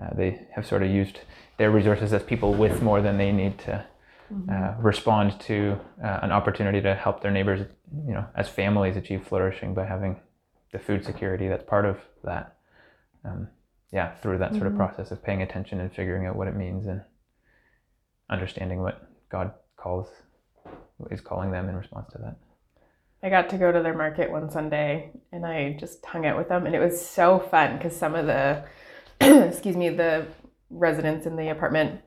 [0.02, 1.20] uh, they have sort of used
[1.58, 3.84] their resources as people with more than they need to
[4.32, 4.50] mm-hmm.
[4.50, 7.66] uh, respond to uh, an opportunity to help their neighbors,
[8.06, 10.18] you know, as families achieve flourishing by having
[10.72, 12.56] the food security that's part of that.
[13.24, 13.48] Um,
[13.92, 14.72] yeah, through that sort mm-hmm.
[14.72, 17.02] of process of paying attention and figuring out what it means and
[18.30, 20.08] understanding what God calls
[21.10, 22.36] is calling them in response to that.
[23.22, 26.48] I got to go to their market one Sunday and I just hung out with
[26.48, 28.64] them and it was so fun because some of the
[29.48, 30.26] excuse me, the
[30.70, 32.00] residents in the apartment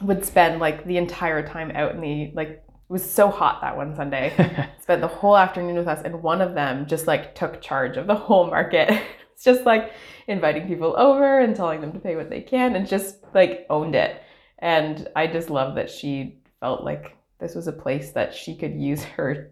[0.00, 3.76] would spend like the entire time out in the like it was so hot that
[3.76, 4.32] one Sunday.
[4.80, 8.06] spent the whole afternoon with us and one of them just like took charge of
[8.06, 8.90] the whole market.
[9.34, 9.92] it's just like
[10.26, 13.94] inviting people over and telling them to pay what they can and just like owned
[13.94, 14.20] it.
[14.58, 18.74] And I just love that she felt like this was a place that she could
[18.74, 19.51] use her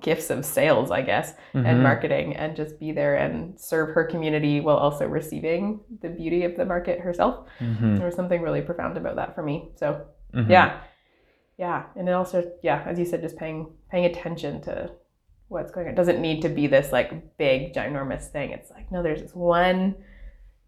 [0.00, 1.66] gifts of sales, I guess, mm-hmm.
[1.66, 6.44] and marketing and just be there and serve her community while also receiving the beauty
[6.44, 7.48] of the market herself.
[7.60, 7.96] Mm-hmm.
[7.96, 9.70] There was something really profound about that for me.
[9.76, 10.50] So, mm-hmm.
[10.50, 10.80] yeah.
[11.58, 14.92] Yeah, and it also yeah, as you said just paying paying attention to
[15.48, 15.92] what's going on.
[15.92, 18.50] It doesn't need to be this like big ginormous thing.
[18.50, 19.96] It's like no, there's this one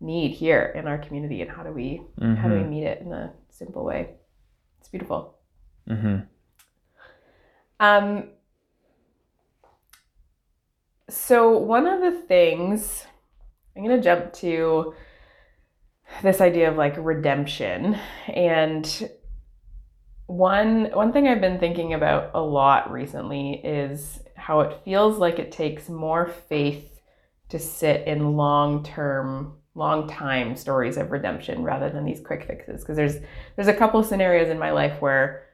[0.01, 2.71] need here in our community and how do we how do we mm-hmm.
[2.71, 4.15] meet it in a simple way?
[4.81, 5.39] It's beautiful.
[5.89, 6.21] Mm-hmm.
[7.79, 8.31] Um
[11.11, 13.05] so, one of the things
[13.77, 14.95] I'm going to jump to
[16.23, 17.97] this idea of like redemption.
[18.27, 19.11] And
[20.27, 25.39] one one thing I've been thinking about a lot recently is how it feels like
[25.39, 27.01] it takes more faith
[27.49, 32.81] to sit in long-term long time stories of redemption rather than these quick fixes.
[32.81, 33.17] Because there's
[33.57, 35.47] there's a couple scenarios in my life where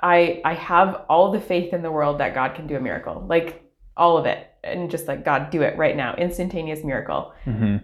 [0.00, 3.24] I I have all the faith in the world that God can do a miracle,
[3.28, 7.32] like all of it, and just like God, do it right now, instantaneous miracle.
[7.44, 7.76] hmm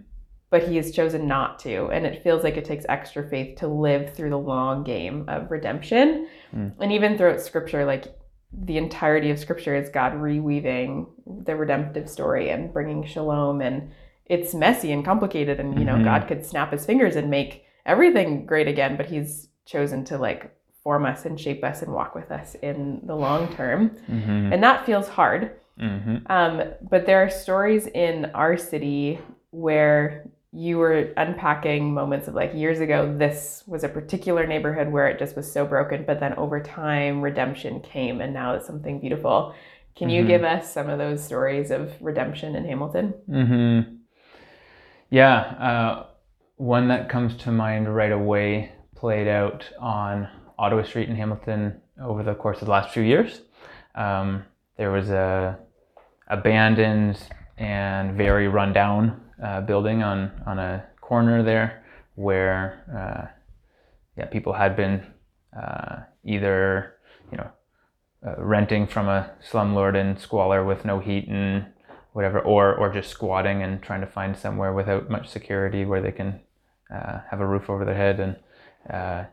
[0.50, 3.68] But He has chosen not to, and it feels like it takes extra faith to
[3.68, 6.72] live through the long game of redemption, Mm.
[6.80, 8.06] and even throughout Scripture, like
[8.52, 11.06] the entirety of Scripture is God reweaving
[11.44, 13.90] the redemptive story and bringing shalom, and
[14.24, 16.04] it's messy and complicated, and you know Mhm.
[16.04, 20.50] God could snap His fingers and make everything great again, but He's chosen to like
[20.82, 23.90] form us and shape us and walk with us in the long term.
[24.06, 25.50] hmm And that feels hard.
[25.78, 29.18] Hmm Um, but there are stories in our city
[29.50, 35.06] where you were unpacking moments of like years ago, this was a particular neighborhood where
[35.08, 38.98] it just was so broken, but then over time, redemption came and now it's something
[39.00, 39.54] beautiful.
[39.94, 40.26] Can you Mhm.
[40.26, 43.14] give us some of those stories of redemption in Hamilton?
[43.28, 43.80] hmm
[45.10, 46.06] Yeah, uh,
[46.56, 52.22] one that comes to mind right away played out on Ottawa Street in Hamilton over
[52.22, 53.42] the course of the last few years.
[53.94, 54.44] Um,
[54.76, 55.58] there was a
[56.28, 57.18] abandoned
[57.56, 63.26] and very rundown uh, building on on a corner there where uh,
[64.16, 65.04] yeah people had been
[65.56, 66.94] uh, either
[67.30, 67.50] you know
[68.26, 71.66] uh, renting from a slumlord in squalor with no heat and
[72.12, 76.12] whatever, or or just squatting and trying to find somewhere without much security where they
[76.12, 76.40] can
[76.92, 78.36] uh, have a roof over their head and
[78.90, 79.24] uh,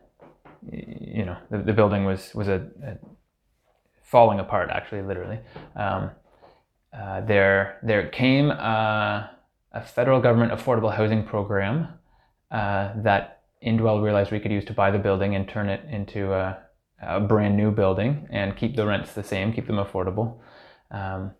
[0.70, 2.96] you know the, the building was was a, a
[4.02, 5.40] falling apart actually literally.
[5.74, 6.10] Um,
[6.92, 9.26] uh, there there came uh,
[9.72, 11.88] a federal government affordable housing program
[12.50, 16.32] uh, that Indwell realized we could use to buy the building and turn it into
[16.32, 16.58] a,
[17.02, 20.38] a brand new building and keep the rents the same, keep them affordable.
[20.90, 21.32] Um,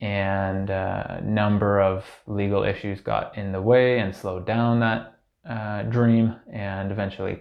[0.00, 5.82] and a number of legal issues got in the way and slowed down that uh,
[5.84, 7.40] dream, and eventually,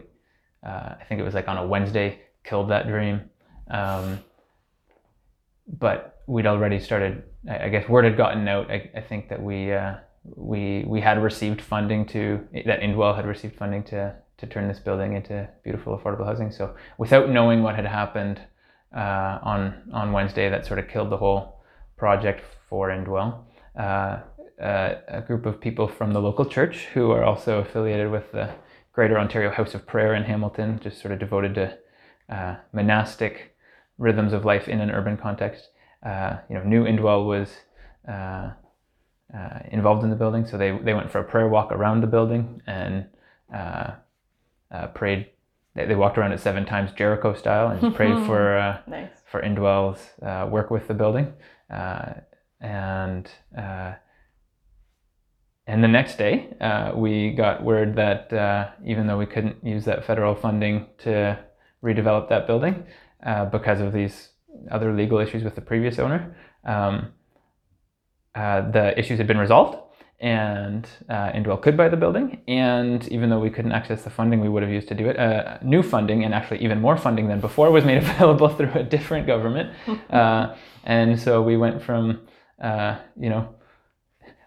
[0.66, 3.30] uh, I think it was like on a Wednesday, killed that dream.
[3.70, 4.20] Um,
[5.68, 7.24] but we'd already started.
[7.50, 8.72] I guess word had gotten out.
[8.72, 13.26] I, I think that we uh, we we had received funding to that Indwell had
[13.26, 16.52] received funding to to turn this building into beautiful affordable housing.
[16.52, 18.42] So without knowing what had happened
[18.96, 21.62] uh, on on Wednesday, that sort of killed the whole
[21.98, 23.44] project for Indwell.
[23.78, 24.20] Uh,
[24.62, 28.50] uh, a group of people from the local church who are also affiliated with the
[28.94, 31.78] Greater Ontario House of Prayer in Hamilton, just sort of devoted to
[32.30, 33.56] uh, monastic
[33.98, 35.70] rhythms of life in an urban context.
[36.06, 37.50] Uh, you know, knew Indwell was
[38.08, 38.52] uh,
[39.34, 42.08] uh, involved in the building, so they, they went for a prayer walk around the
[42.08, 43.06] building and
[43.54, 43.92] uh,
[44.72, 45.28] uh, prayed.
[45.76, 49.10] They, they walked around it seven times Jericho style and prayed for uh, Nice.
[49.32, 51.34] for Indwell's uh, work with the building.
[51.70, 52.14] Uh,
[52.60, 53.94] and uh,
[55.66, 59.86] and the next day, uh, we got word that uh, even though we couldn't use
[59.86, 61.40] that federal funding to
[61.82, 62.84] redevelop that building
[63.26, 64.30] uh, because of these
[64.72, 66.36] other legal issues with the previous owner,
[66.66, 67.14] um,
[68.36, 69.78] uh, the issues had been resolved.
[70.20, 74.40] And uh, Indwell could buy the building, and even though we couldn't access the funding
[74.40, 77.28] we would have used to do it, uh, new funding and actually even more funding
[77.28, 79.74] than before was made available through a different government.
[80.10, 82.22] Uh, and so we went from,
[82.62, 83.56] uh, you know,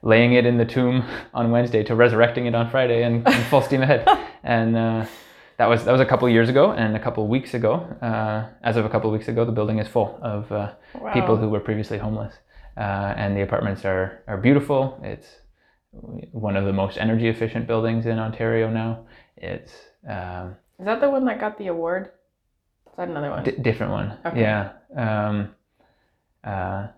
[0.03, 3.61] laying it in the tomb on Wednesday to resurrecting it on Friday and, and full
[3.61, 4.07] steam ahead.
[4.45, 5.07] And uh,
[5.59, 8.77] that was that was a couple years ago, and a couple weeks ago, uh, as
[8.77, 11.13] of a couple of weeks ago, the building is full of uh, Wow.
[11.13, 12.35] people who were previously homeless,
[12.77, 14.99] uh, and the apartments are are beautiful.
[15.03, 15.27] It's
[16.33, 19.07] one of the most energy efficient buildings in Ontario now.
[19.37, 19.73] It's
[20.09, 22.11] um, Is that the one that got the award?
[22.87, 23.45] Is that another one?
[23.45, 24.19] D- different one.
[24.27, 24.41] Okay.
[24.41, 24.73] Yeah.
[24.97, 25.55] Um,
[26.45, 26.89] uh,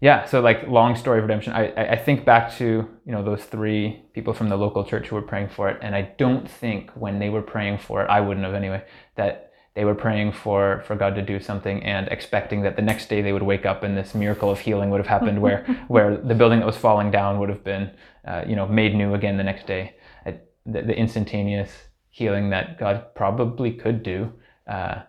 [0.00, 0.24] yeah.
[0.26, 1.52] So like long story of redemption.
[1.52, 5.16] I, I think back to you know those three people from the local church who
[5.16, 8.20] were praying for it, and I don't think when they were praying for it, I
[8.20, 8.84] wouldn't have anyway.
[9.16, 13.08] That they were praying for for God to do something and expecting that the next
[13.08, 16.16] day they would wake up and this miracle of healing would have happened, where where
[16.16, 17.90] the building that was falling down would have been
[18.26, 19.96] uh, you know made new again the next day.
[20.24, 21.70] I, the, the instantaneous
[22.10, 24.32] healing that God probably could do.
[24.66, 25.02] Uh,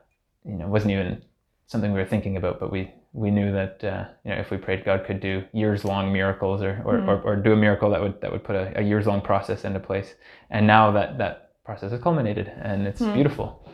[0.46, 1.22] you know, wasn't even
[1.68, 4.58] something we were thinking about, but we we knew that uh, you know if we
[4.58, 8.02] prayed, God could do years long miracles or or, or or do a miracle that
[8.02, 10.16] would that would put a, a years long process into place.
[10.50, 13.14] And now that that process has culminated, and it's Hmm.
[13.14, 13.68] beautiful.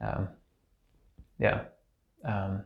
[0.00, 0.28] Um,
[1.38, 1.60] yeah.
[2.24, 2.64] Um,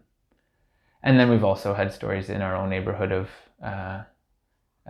[1.02, 3.28] and then we've also had stories in our own neighborhood of
[3.64, 4.02] uh,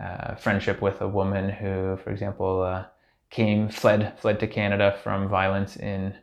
[0.01, 2.85] uh, friendship with a woman who, for example, uh,
[3.29, 6.15] came fled fled to Canada from violence in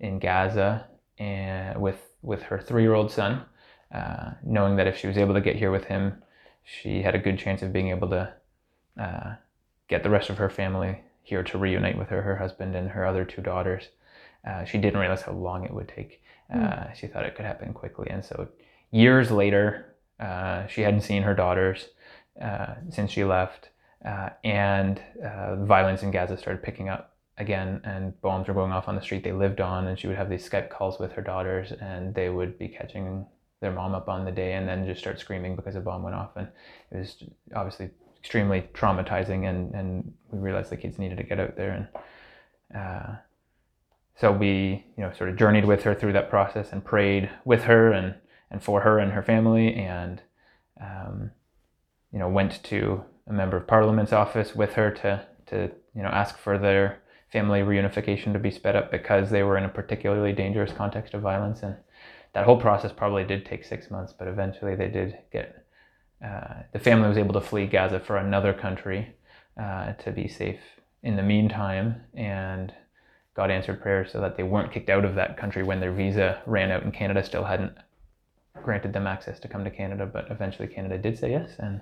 [0.00, 0.86] in Gaza
[1.18, 3.42] and with with her three year old son,
[3.94, 6.22] uh, knowing that if she was able to get here with him,
[6.64, 8.32] she had a good chance of being able to
[9.00, 9.34] uh,
[9.88, 13.04] get the rest of her family here to reunite with her, her husband, and her
[13.04, 13.88] other two daughters.
[14.46, 16.22] uh, she didn't realize how long it would take.
[16.52, 18.48] Uh, She thought it could happen quickly, and so
[18.90, 21.88] years later, uh, she hadn't seen her daughters
[22.40, 23.70] uh, since she left,
[24.04, 28.88] uh, and uh, violence in Gaza started picking up again, and bombs were going off
[28.88, 31.22] on the street they lived on, and she would have these Skype calls with her
[31.22, 33.26] daughters, and they would be catching
[33.60, 36.16] their mom up on the day, and then just start screaming because a bomb went
[36.16, 36.48] off, and
[36.90, 37.22] it was
[37.54, 41.88] obviously extremely traumatizing, and and we realized the kids needed to get out there,
[42.72, 43.16] and uh,
[44.16, 47.64] so we you know sort of journeyed with her through that process and prayed with
[47.64, 48.14] her and
[48.50, 50.22] and for her and her family, and
[50.80, 51.30] um,
[52.12, 56.08] you know went to a member of parliament's office with her to to you know
[56.08, 57.00] ask for their
[57.30, 61.22] family reunification to be sped up because they were in a particularly dangerous context of
[61.22, 61.62] violence.
[61.62, 61.76] And
[62.32, 65.64] that whole process probably did take six months but eventually they did get
[66.24, 69.14] uh, the family was able to flee gaza for another country
[69.60, 70.60] uh, to be safe
[71.02, 72.72] in the meantime and
[73.34, 76.40] god answered prayers so that they weren't kicked out of that country when their visa
[76.46, 77.72] ran out and canada still hadn't
[78.62, 81.80] granted them access to come to canada but eventually canada did say yes and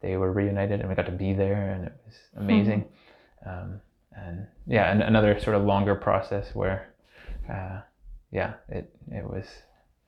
[0.00, 2.84] they were reunited and we got to be there and it was amazing.
[3.44, 3.80] Um,
[4.16, 6.92] and yeah and another sort of longer process where
[7.50, 7.80] uh,
[8.32, 9.44] yeah it it was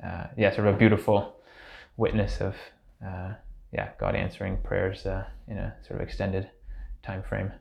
[0.05, 1.36] uh, yeah sort of a beautiful
[1.96, 2.55] witness of
[3.05, 3.34] uh,
[3.72, 6.51] yeah god answering prayers uh, in a sort of extended
[7.03, 7.53] time frame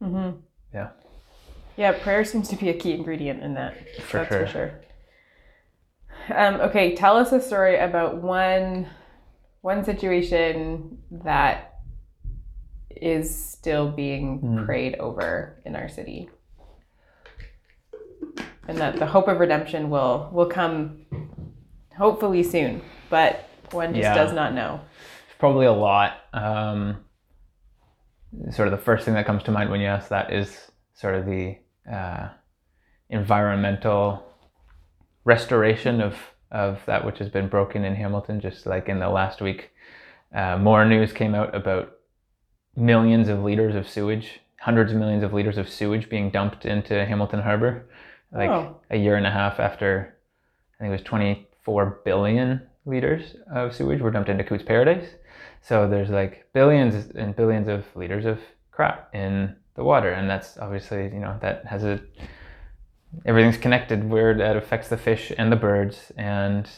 [0.00, 0.30] hmm
[0.72, 0.88] Yeah.
[1.76, 3.76] Yeah, prayer seems to be a key ingredient in that.
[4.08, 4.46] For That's sure.
[4.46, 4.72] for sure.
[6.34, 8.88] Um, okay, tell us a story about one
[9.60, 11.78] one situation that
[12.90, 14.64] is still being Hmm.
[14.64, 16.30] prayed over in our city.
[18.68, 21.06] And that the hope of redemption will will come
[21.96, 24.14] hopefully soon, but one just Yeah.
[24.14, 24.80] does not know.
[25.38, 26.12] probably a lot.
[26.32, 27.04] Um,
[28.50, 31.14] sort of the first thing that comes to mind when you ask that is sort
[31.14, 31.58] of the
[31.90, 32.28] uh,
[33.10, 34.24] environmental
[35.24, 36.16] restoration of
[36.50, 38.40] of that which has been broken in Hamilton.
[38.40, 39.70] Just like in the last week,
[40.34, 41.92] uh, more news came out about
[42.76, 47.04] millions of liters of sewage, hundreds of millions of liters of sewage being dumped into
[47.04, 47.86] Hamilton Harbor,
[48.32, 48.76] like Oh.
[48.90, 50.16] a year and a half after
[50.78, 51.02] I think it was
[51.64, 55.08] 24 billion liters of sewage were dumped into Cootes Paradise.
[55.62, 58.38] So there's like billions and billions of liters of
[58.70, 62.00] crap in the water, and that's obviously you know that has a
[63.24, 66.68] everything's connected where that affects the fish and the birds and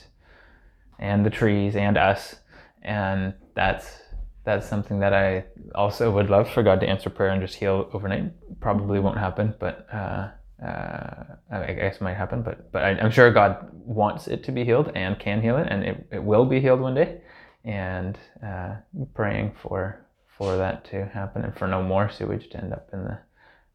[0.98, 2.36] and the trees and us,
[2.82, 3.98] and that's
[4.44, 7.90] that's something that I also would love for God to answer prayer and just heal
[7.92, 8.32] overnight.
[8.60, 10.28] Probably won't happen, but uh,
[10.62, 12.42] uh, I guess it might happen.
[12.42, 15.68] But but I, I'm sure God wants it to be healed and can heal it,
[15.70, 17.20] and it, it will be healed one day.
[17.64, 18.76] And uh,
[19.14, 20.06] praying for
[20.38, 23.18] for that to happen and for no more sewage to end up in the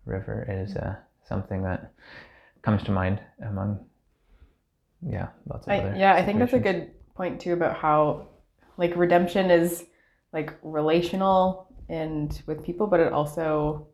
[0.06, 0.96] river is uh,
[1.28, 1.92] something that
[2.62, 3.84] comes to mind among
[5.02, 8.28] yeah lots of I, other yeah, I think that's a good point too about how
[8.78, 9.86] like redemption is
[10.34, 13.88] like relational and with people, but it also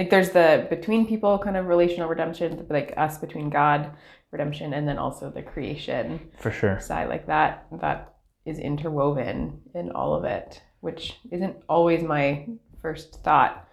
[0.00, 3.90] like there's the between people kind of relational redemption, like us between God
[4.30, 6.80] redemption, and then also the creation for sure.
[6.80, 8.14] side like that that
[8.46, 12.46] is interwoven in all of it, which isn't always my
[12.80, 13.68] first thought.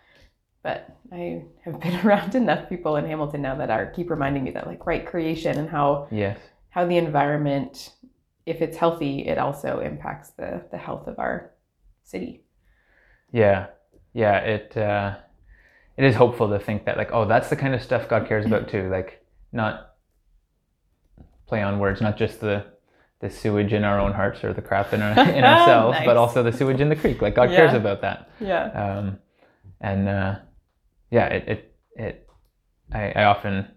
[0.63, 4.51] But I have been around enough people in Hamilton now that are keep reminding me
[4.51, 6.38] that like right creation and how Yes.
[6.71, 7.93] how the environment,
[8.45, 11.53] if it's healthy, it also impacts the the health of our
[12.03, 12.43] city.
[13.32, 13.67] Yeah,
[14.11, 14.39] yeah.
[14.39, 15.15] It uh,
[15.98, 18.45] it is hopeful to think that like, oh, that's the kind of stuff God cares
[18.45, 18.89] about too.
[18.89, 19.95] Like, not
[21.48, 22.66] play on words, not just the
[23.20, 26.06] the sewage in our own hearts or the crap in our in ourselves, Nice.
[26.06, 27.22] but also the sewage in the creek.
[27.22, 28.30] Like God cares about that.
[28.39, 28.66] Yeah.
[28.66, 29.18] Um,
[29.82, 30.36] and uh,
[31.10, 32.30] yeah, it it it.
[32.93, 33.68] I, I often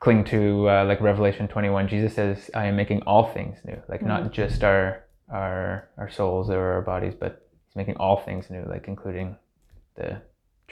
[0.00, 1.88] cling to uh, like Revelation twenty one.
[1.88, 6.50] Jesus says, "I am making all things new." Like not just our our our souls
[6.50, 9.36] or our bodies, but He's making all things new, like including
[9.96, 10.20] the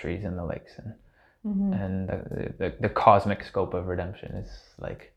[0.01, 0.95] trees and the lakes and
[1.47, 1.73] Mhm.
[1.85, 5.15] and the, the, the cosmic scope of redemption is like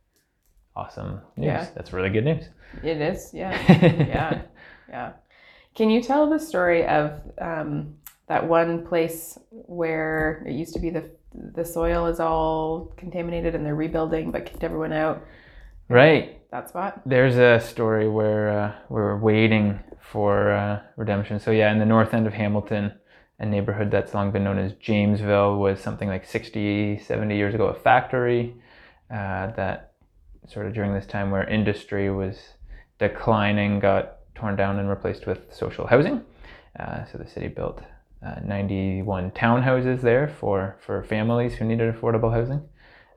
[0.73, 1.45] awesome news.
[1.47, 1.67] Yeah.
[1.75, 2.45] That's really good news.
[2.81, 3.33] It is.
[3.33, 3.51] Yeah.
[4.15, 4.41] yeah.
[4.89, 5.11] Yeah.
[5.75, 7.95] Can you tell the story of um,
[8.27, 11.03] that one place where it used to be the
[11.55, 15.25] the soil is all contaminated and they're rebuilding but kicked everyone out?
[15.89, 16.39] Right.
[16.51, 17.01] That spot.
[17.05, 21.39] There's a story where uh, we're waiting for uh, redemption.
[21.39, 22.93] So yeah, in the north end of Hamilton,
[23.39, 27.67] a neighborhood that's long been known as Jamesville was something like 60, 70 years ago
[27.67, 28.55] a factory
[29.09, 29.93] uh, that
[30.47, 32.37] sort of during this time where industry was
[32.99, 36.23] declining got torn down and replaced with social housing.
[36.79, 37.81] Uh, so the city built
[38.25, 42.61] uh, 91 townhouses there for, for families who needed affordable housing.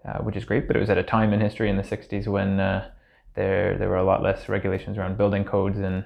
[0.06, 0.66] uh, which is great.
[0.66, 2.90] But it was at a time in history in the 60s when uh,
[3.34, 6.04] there there were a lot less regulations around building codes and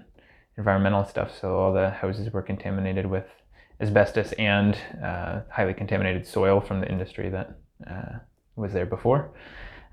[0.57, 1.31] environmental stuff.
[1.39, 3.27] So all the houses were contaminated with
[3.81, 7.59] asbestos and uh, highly contaminated soil from the industry that
[7.91, 8.18] uh,
[8.57, 9.33] was there before.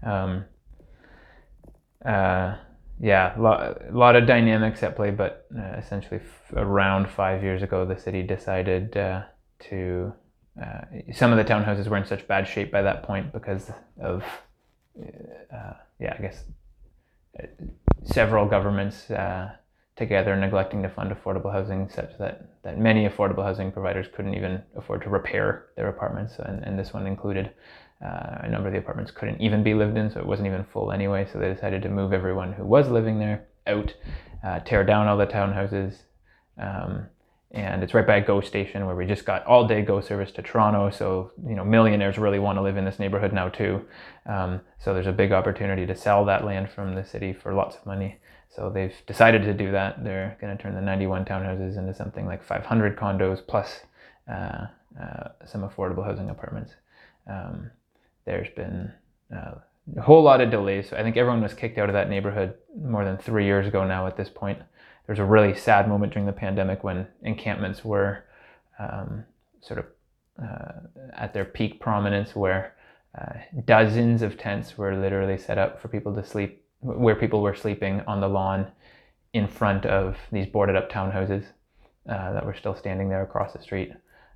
[0.06, 0.46] Um,
[2.06, 2.58] uh,
[3.00, 7.64] yeah, a lot, lot, of dynamics at play, but uh, essentially f- around five years
[7.64, 9.24] ago, the city decided uh,
[9.70, 10.14] to.
[10.62, 10.82] Uh,
[11.14, 13.70] some of the townhouses were in such bad shape by that point because
[14.02, 14.24] of,
[16.00, 16.44] yeah, I guess
[18.04, 19.06] several governments
[19.98, 24.62] together neglecting to fund affordable housing such that, that many affordable housing providers couldn't even
[24.76, 27.52] afford to repair their apartments and, and this one included
[28.06, 30.64] uh, a number of the apartments couldn't even be lived in so it wasn't even
[30.72, 33.94] full anyway so they decided to move everyone who was living there out
[34.44, 36.04] uh, tear down all the townhouses
[36.60, 37.08] um,
[37.52, 40.32] and it's right by a GO station where we just got all day GO service
[40.34, 40.90] to Toronto.
[40.90, 43.86] So you know, millionaires really want to live in this neighborhood now too.
[44.26, 47.78] Um, so there's a big opportunity to sell that land from the city for lots
[47.78, 48.20] of money.
[48.58, 50.04] So they've decided to do that.
[50.04, 53.82] They're going to turn the 91 townhouses into something like 500 condos plus
[54.28, 54.66] uh,
[55.00, 56.74] uh, some affordable housing apartments.
[57.28, 57.70] Um,
[58.26, 58.92] there's been
[59.32, 59.60] uh,
[59.96, 60.92] a whole lot of delays.
[60.92, 64.08] I think everyone was kicked out of that neighborhood more than three years ago now
[64.08, 64.58] at this point.
[65.06, 68.26] There's a really sad moment during the pandemic when encampments were
[68.80, 69.24] um,
[69.62, 69.86] sort of
[70.44, 72.74] uh, at their peak prominence, where
[73.16, 73.34] uh,
[73.66, 78.02] dozens of tents were literally set up for people to sleep where people were sleeping
[78.08, 78.72] on the lawn
[79.34, 81.46] in front of these boarded up townhouses
[82.10, 83.92] uh, that were still standing there across the street.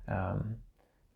[0.08, 0.56] Um,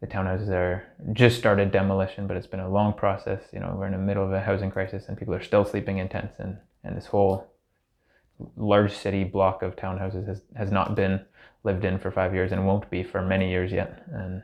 [0.00, 3.42] the townhouses are just started demolition, but it's been a long process.
[3.52, 5.98] You know, we're in the middle of a housing crisis, and people are still sleeping
[5.98, 7.52] in tents, and, and this whole
[8.56, 11.24] large city block of townhouses has, has not been
[11.64, 14.04] lived in for five years and won't be for many years yet.
[14.12, 14.42] And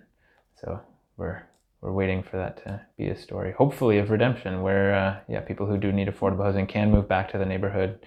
[0.60, 0.80] so
[1.16, 1.42] we're
[1.82, 5.66] we're waiting for that to be a story, hopefully of redemption, where uh, yeah, people
[5.66, 7.98] who do need affordable housing can move back to the neighborhood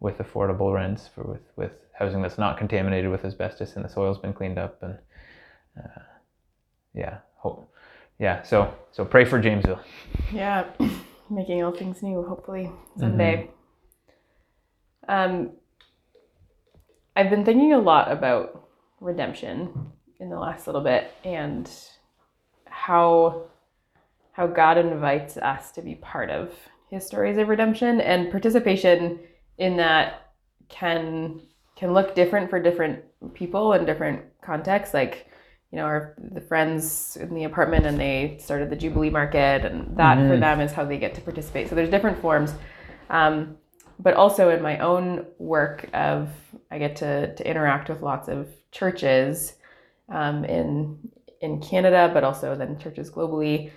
[0.00, 4.18] with affordable rents for with with housing that's not contaminated with asbestos and the soil's
[4.18, 4.98] been cleaned up and
[5.78, 6.00] uh,
[6.94, 7.68] yeah, hope
[8.18, 8.42] yeah.
[8.42, 9.80] So so pray for Jamesville.
[10.32, 10.66] Yeah,
[11.30, 12.22] making all things new.
[12.22, 13.50] Hopefully someday.
[15.08, 15.34] Mm-hmm.
[15.34, 15.50] Um,
[17.16, 18.68] I've been thinking a lot about
[19.00, 21.70] redemption in the last little bit and
[22.84, 23.44] how
[24.32, 26.52] how God invites us to be part of
[26.90, 29.20] his stories of redemption and participation
[29.56, 30.32] in that
[30.68, 31.40] can
[31.76, 34.92] can look different for different people in different contexts.
[34.92, 35.28] Like
[35.70, 39.96] you know our the friends in the apartment and they started the jubilee market and
[39.96, 40.28] that mm-hmm.
[40.28, 41.70] for them is how they get to participate.
[41.70, 42.52] So there's different forms.
[43.08, 43.56] Um,
[43.98, 46.28] but also in my own work of
[46.70, 49.54] i get to, to interact with lots of churches
[50.08, 50.98] um, in
[51.44, 53.70] in Canada, but also then churches globally.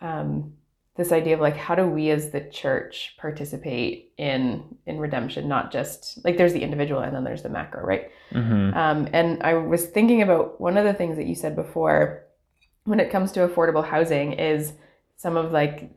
[0.00, 0.52] Um,
[0.96, 5.72] this idea of like how do we as the church participate in in redemption not
[5.72, 8.76] just like there's the individual and then there's the macro right mm-hmm.
[8.76, 12.22] um, and i was thinking about one of the things that you said before
[12.84, 14.72] when it comes to affordable housing is
[15.16, 15.90] some of like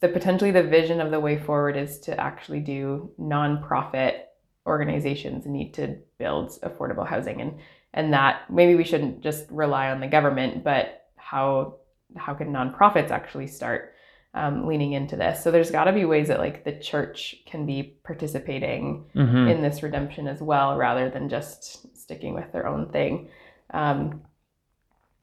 [0.00, 4.20] the potentially the vision of the way forward is to actually do nonprofit
[4.66, 7.58] organizations need to build affordable housing and
[7.92, 11.76] and that maybe we shouldn't just rely on the government, but how
[12.16, 13.94] how can nonprofits actually start
[14.34, 15.42] um, leaning into this?
[15.42, 19.48] So there's got to be ways that like the church can be participating mm-hmm.
[19.48, 23.28] in this redemption as well, rather than just sticking with their own thing.
[23.72, 24.22] Um,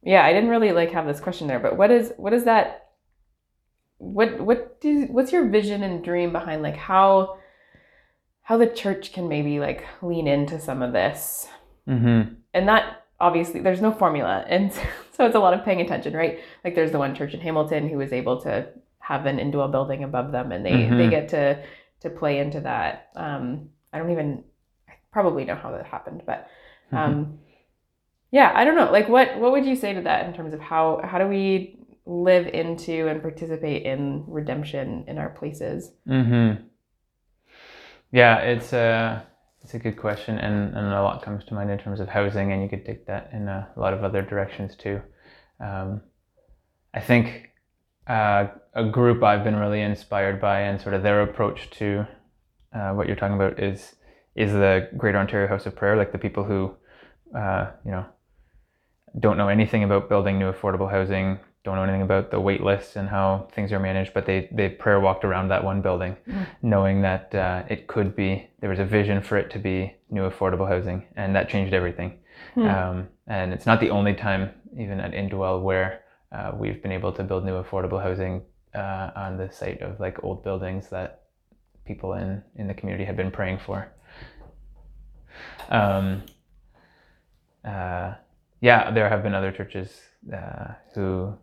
[0.03, 2.89] yeah, I didn't really like have this question there, but what is what is that?
[3.97, 7.39] What what do what's your vision and dream behind like how
[8.41, 11.47] how the church can maybe like lean into some of this?
[11.87, 14.73] Mm-hmm and that obviously there's no formula and
[15.13, 17.87] so it's a lot of paying attention right like there's the one church in hamilton
[17.87, 18.67] who was able to
[18.99, 20.97] have an indwell building above them and they mm-hmm.
[20.97, 21.61] they get to
[22.01, 24.43] to play into that um i don't even
[24.89, 26.47] I probably know how that happened but
[26.91, 26.97] mm-hmm.
[26.97, 27.31] um mm-hmm.
[28.31, 30.59] yeah i don't know like what what would you say to that in terms of
[30.59, 36.63] how how do we live into and participate in redemption in our places mm-hmm
[38.11, 39.21] yeah it's uh
[39.67, 42.53] it's a good question, and, and a lot comes to mind in terms of housing,
[42.53, 45.01] and you could take that in a lot of other directions too.
[45.59, 45.99] Um,
[46.93, 47.49] I think
[48.07, 52.07] uh, a group I've been really inspired by, and sort of their approach to
[52.73, 53.95] uh, what you're talking about is
[54.35, 56.73] is the Greater Ontario House of Prayer, like the people who,
[57.37, 58.05] uh, you know,
[59.19, 62.95] don't know anything about building new affordable housing, don't know anything about the wait lists
[62.95, 66.47] and how things are managed, but they, they prayer walked around that one building, mm.
[66.61, 70.21] knowing that uh, it could be, there was a vision for it to be new
[70.21, 72.17] affordable housing, and that changed everything.
[72.55, 72.73] Mm.
[72.73, 77.11] Um, and it's not the only time, even at Indwell, where uh, we've been able
[77.11, 78.43] to build new affordable housing
[78.73, 81.23] uh, on the site of like old buildings that
[81.85, 83.91] people in in the community had been praying for.
[85.69, 86.23] Um,
[87.65, 88.13] uh,
[88.61, 89.89] yeah, there have been other churches
[90.33, 91.37] uh, who,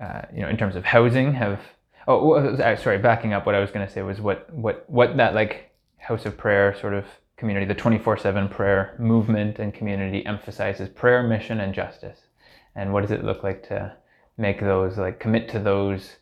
[0.00, 1.60] uh, you know, in terms of housing, have.
[2.06, 2.98] Oh, uh, sorry.
[2.98, 6.24] Backing up, what I was going to say was what what what that like house
[6.24, 7.04] of prayer sort of
[7.36, 12.20] community, the twenty four seven prayer movement and community emphasizes prayer, mission, and justice.
[12.74, 13.96] And what does it look like to
[14.36, 16.16] make those like commit to those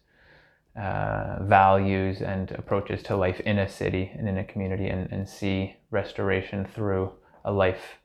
[0.76, 5.28] uh, values and approaches to life in a city and in a community and, and
[5.28, 7.12] see restoration through
[7.44, 7.98] a life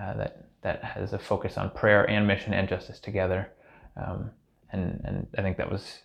[0.00, 3.52] uh, that that has a focus on prayer and mission and justice together.
[3.96, 4.30] Um,
[4.72, 6.00] and and I think that was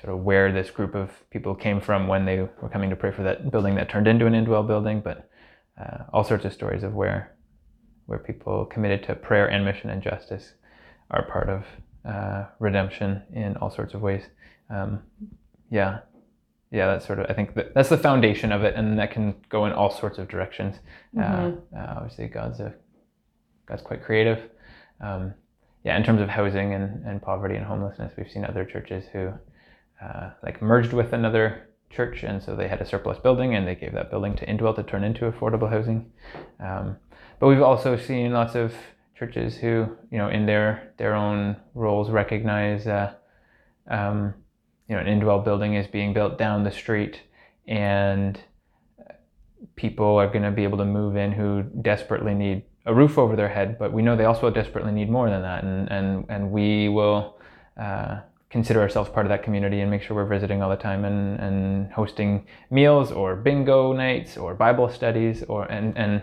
[0.00, 3.12] sort of where this group of people came from when they were coming to pray
[3.12, 5.00] for that building that turned into an indwell building.
[5.00, 5.28] But
[5.80, 7.34] uh, all sorts of stories of where
[8.06, 10.54] where people committed to prayer and mission and justice
[11.10, 11.64] are part of
[12.04, 14.24] uh, redemption in all sorts of ways.
[14.70, 15.02] Um,
[15.70, 16.00] yeah,
[16.70, 19.34] yeah, that's sort of I think that, that's the foundation of it, and that can
[19.48, 20.76] go in all sorts of directions.
[21.16, 21.76] Uh, Mm-hmm.
[21.76, 22.74] uh, obviously, God's a
[23.66, 24.40] God's quite creative.
[25.00, 25.34] Um,
[25.84, 29.32] yeah, in terms of housing and, and poverty and homelessness, we've seen other churches who
[30.02, 33.74] uh, like merged with another church, and so they had a surplus building, and they
[33.74, 36.10] gave that building to Indwell to turn into affordable housing.
[36.60, 36.96] Um,
[37.38, 38.72] but we've also seen lots of
[39.18, 43.12] churches who, you know, in their their own roles, recognize, uh,
[43.88, 44.34] um,
[44.88, 47.20] you know, an Indwell building is being built down the street,
[47.66, 48.40] and
[49.76, 53.36] people are going to be able to move in who desperately need a roof over
[53.36, 56.50] their head, but we know they also desperately need more than that, and and and
[56.50, 57.38] we will
[57.76, 58.20] uh,
[58.50, 61.40] consider ourselves part of that community and make sure we're visiting all the time and
[61.40, 66.22] and hosting meals or bingo nights or Bible studies or and and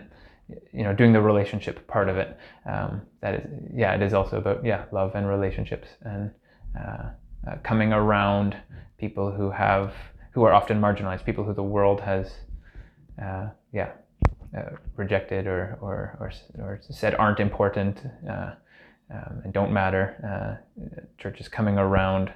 [0.72, 2.36] you know doing the relationship part of it.
[2.66, 6.30] Um, that is yeah, it is also about yeah love and relationships and
[6.78, 7.10] uh,
[7.48, 8.56] uh, coming around
[8.98, 9.94] people who have
[10.32, 12.30] who are often marginalized, people who the world has
[13.22, 13.92] uh, yeah
[14.56, 16.32] uh, rejected or, or, or,
[16.64, 17.98] or said aren't important
[18.28, 18.52] uh,
[19.12, 20.60] um, and don't matter.
[20.78, 20.84] Uh,
[21.18, 22.32] church is coming around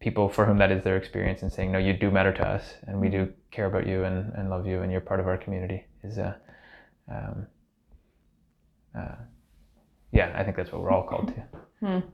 [0.00, 2.74] people for whom that is their experience and saying, no, you do matter to us
[2.86, 5.38] and we do care about you and, and love you and you're part of our
[5.38, 6.34] community is, uh,
[7.10, 7.46] um,
[8.98, 9.14] uh,
[10.12, 11.86] yeah, I think that's what we're all called to.
[11.86, 12.08] Hmm.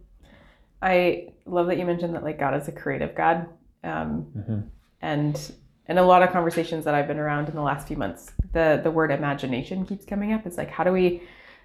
[0.80, 3.48] I love that you mentioned that like God is a creative God.
[3.82, 4.60] Um, hmm
[5.00, 5.52] and
[5.88, 8.80] in a lot of conversations that I've been around in the last few months, the
[8.82, 10.46] the word imagination keeps coming up.
[10.46, 11.22] It's like how do we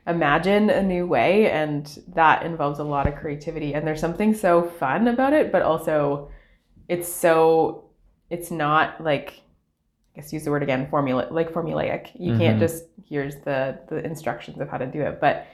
[0.07, 3.74] imagine a new way, and that involves a lot of creativity.
[3.74, 6.30] And there's something so fun about it, but also
[6.88, 7.86] it's so
[8.30, 9.41] it's not like
[10.15, 12.11] I guess use the word again formula like formulaic.
[12.19, 12.59] You can't Mhm.
[12.59, 15.47] just here's the the instructions of how to do it, but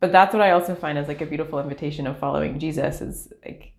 [0.00, 3.32] but that's what I also find as like a beautiful invitation of following Jesus is
[3.44, 3.71] like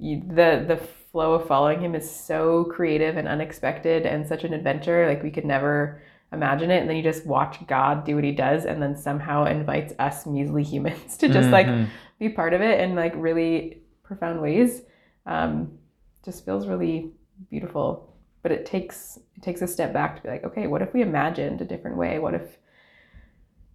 [0.00, 0.76] the the
[1.10, 5.30] flow of following him is so creative and unexpected and such an adventure like we
[5.30, 6.80] could never imagine it.
[6.80, 10.26] And then you just watch god do what he does and then somehow invites us
[10.26, 11.88] measly humans to just like Mhm.
[12.18, 14.82] be part of it in like really profound ways.
[15.26, 15.78] Um,
[16.24, 17.12] just feels really
[17.50, 18.14] beautiful.
[18.42, 21.02] But it takes it takes a step back to be like okay what if we
[21.02, 22.18] imagined a different way?
[22.18, 22.58] What if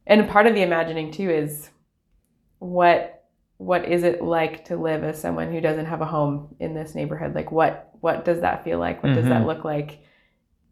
[0.06, 1.70] and part of the imagining too is
[2.60, 3.23] what
[3.58, 6.96] what is it like to live as someone who doesn't have a home in this
[6.96, 9.46] neighborhood like what what does that feel like what does that Mhm.
[9.46, 10.00] look like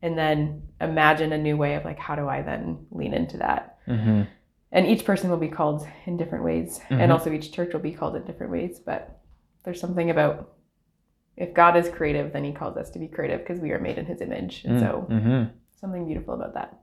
[0.01, 3.77] and then imagine a new way of like how do i then lean into that
[3.87, 4.27] Mhm.
[4.71, 6.99] and each person will be called in different ways Mhm.
[7.01, 9.19] and also each church will be called in different ways but
[9.63, 10.53] there's something about
[11.37, 13.97] if god is creative then he calls us to be creative because we are made
[13.97, 15.49] in his image and so Mhm.
[15.79, 16.77] something beautiful about that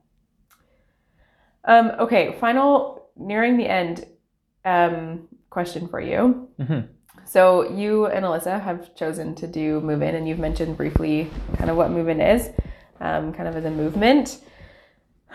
[1.64, 4.07] um, okay final nearing the end
[4.64, 6.88] um, question for you Mhm.
[7.24, 11.70] so you and alyssa have chosen to do move in and you've mentioned briefly kind
[11.70, 12.51] of what move in is
[13.01, 14.40] um, kind of as a movement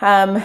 [0.02, 0.42] um,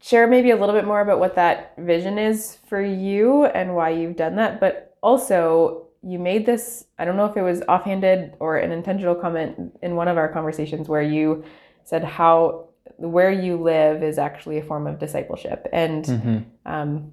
[0.00, 3.90] share maybe a little bit more about what that vision is for you and why
[3.90, 8.34] you've done that but also you made this i don't know if it was offhanded
[8.38, 11.42] or an intentional comment in one of our conversations where you
[11.84, 12.66] said how
[12.98, 16.44] where you live is actually a form of discipleship and Mhm.
[16.66, 17.12] um,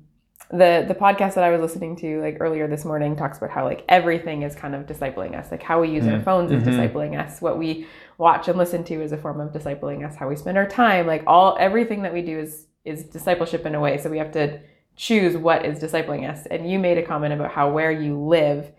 [0.51, 3.63] the the podcast that I was listening to like earlier this morning talks about how
[3.65, 5.51] like everything is kind of discipling us.
[5.51, 6.23] Like how we use our Mm.
[6.23, 6.67] phones is Mhm.
[6.91, 7.41] discipling us.
[7.41, 7.87] What we
[8.17, 10.15] watch and listen to is a form of discipling us.
[10.15, 13.73] How we spend our time, like all everything that we do is is discipleship in
[13.73, 13.97] a way.
[13.97, 14.59] So we have to
[14.95, 16.45] choose what is discipling us.
[16.45, 18.71] And you made a comment about how where you live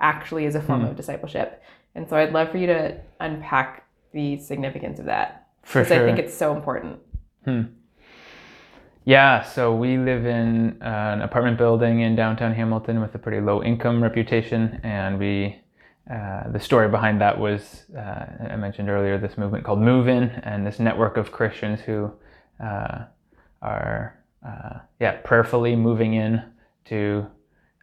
[0.00, 0.86] actually is a form Hmm.
[0.86, 1.60] of discipleship.
[1.96, 6.02] And so I'd love for you to unpack the significance of that For because sure.
[6.04, 7.00] I think it's so important.
[9.08, 10.84] Yeah, so we live in uh,
[11.14, 15.62] an apartment building in downtown Hamilton with a pretty low income reputation, and we
[16.12, 20.24] uh, the story behind that was uh, I mentioned earlier this movement called Move In
[20.24, 22.12] and this network of Christians who
[22.62, 23.04] uh,
[23.62, 26.42] are uh, yeah prayerfully moving in
[26.88, 27.26] to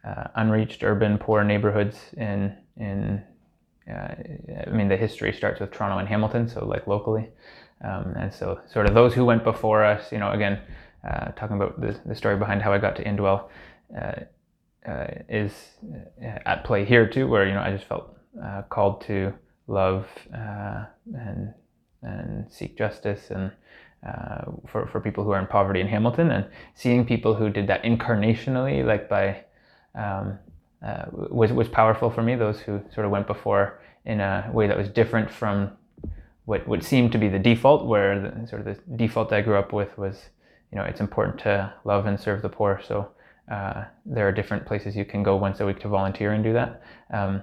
[0.06, 3.20] uh, unreached urban poor neighborhoods in in
[3.92, 7.30] I mean the history starts with Toronto and Hamilton so like locally.
[7.84, 10.60] Um, and so sort of those who went before us you know again
[11.36, 13.48] talking about the, the story behind how I got to Indwell
[15.28, 15.52] is
[16.44, 19.32] at play here too where you know I just felt uh, called to
[19.66, 20.84] love uh,
[21.14, 21.54] and
[22.02, 23.50] and seek justice and
[24.06, 27.66] uh, for for people who are in poverty in Hamilton and seeing people who did
[27.66, 29.44] that incarnationally, like by
[29.94, 30.38] um,
[30.86, 32.36] uh, was was powerful for me.
[32.36, 35.72] Those who sort of went before in a way that was different from
[36.44, 39.56] what would seem to be the default, where the, sort of the default I grew
[39.56, 40.28] up with was,
[40.76, 42.82] you know, it's important to love and serve the poor.
[42.86, 43.08] So
[43.50, 46.52] uh, there are different places you can go once a week to volunteer and do
[46.52, 46.82] that.
[47.10, 47.42] Um,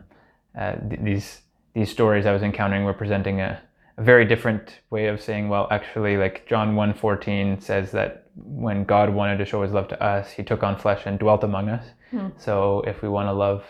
[0.55, 1.41] uh, th- these
[1.73, 3.59] these stories I was encountering were presenting a,
[3.97, 9.09] a, very different way of saying, well, actually, like John 1.14 says that when God
[9.09, 11.85] wanted to show his love to us, he took on flesh and dwelt among us.
[12.11, 12.27] Hmm.
[12.37, 13.63] So if we want to love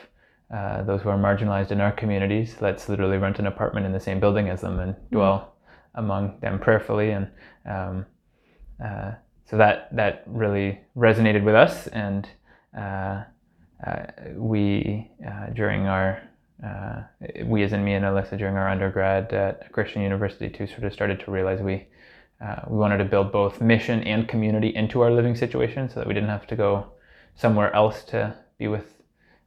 [0.54, 4.02] uh, those who are marginalized in our communities, let's literally rent an apartment in the
[4.02, 5.16] same building as them and hmm.
[5.16, 5.56] dwell
[5.96, 7.12] among them prayerfully.
[7.12, 7.30] And
[7.66, 8.06] um,
[8.84, 9.14] uh,
[9.46, 11.88] so that, that really resonated with us.
[11.88, 12.28] And
[12.78, 13.24] uh,
[13.86, 16.22] uh we, uh, during our
[16.64, 17.04] uh,
[17.44, 20.94] we, as in me and Alyssa, during our undergrad at Christian University, too, sort of
[20.94, 21.88] started to realize we
[22.42, 26.08] uh, we wanted to build both mission and community into our living situation, so that
[26.08, 26.94] we didn't have to go
[27.36, 29.02] somewhere else to be with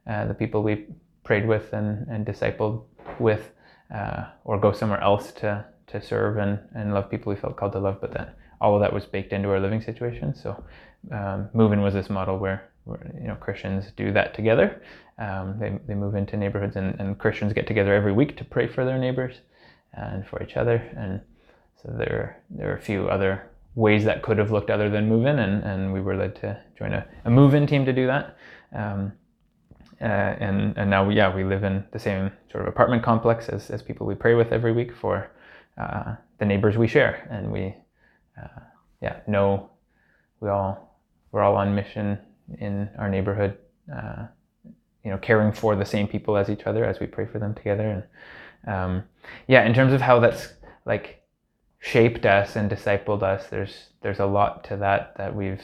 [0.06, 0.86] the people we
[1.24, 2.84] prayed with and, and discipled
[3.18, 3.50] with,
[4.44, 7.78] or go somewhere else to to serve and, and love people we felt called to
[7.78, 8.00] love.
[8.00, 10.34] But that all of that was baked into our living situation.
[10.34, 10.62] So,
[11.12, 14.82] um, Move In was this model where, where you know Christians do that together,
[15.18, 18.66] um, they, they move into neighborhoods and, and Christians get together every week to pray
[18.66, 19.36] for their neighbors
[19.92, 20.76] and for each other.
[20.96, 21.20] And
[21.82, 25.26] so there, there are a few other ways that could have looked other than move
[25.26, 28.06] in, and, and we were led to join a, a move in team to do
[28.06, 28.36] that.
[28.74, 29.12] Um,
[30.00, 33.70] uh, and, and now, yeah, we live in the same sort of apartment complex as,
[33.70, 35.30] as people we pray with every week for
[35.78, 37.26] uh, the neighbors we share.
[37.30, 37.74] And we,
[38.40, 38.60] uh,
[39.00, 39.70] yeah, know
[40.40, 41.00] we all,
[41.32, 42.18] we're all on mission
[42.58, 43.58] in our neighborhood
[43.94, 44.26] uh,
[45.04, 47.54] you know caring for the same people as each other as we pray for them
[47.54, 48.04] together.
[48.64, 49.04] And um,
[49.46, 50.48] yeah in terms of how that's
[50.84, 51.22] like
[51.78, 55.62] shaped us and discipled us there's there's a lot to that that we've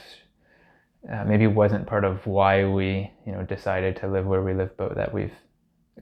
[1.11, 4.75] uh, maybe wasn't part of why we you know decided to live where we live
[4.77, 5.33] but that we've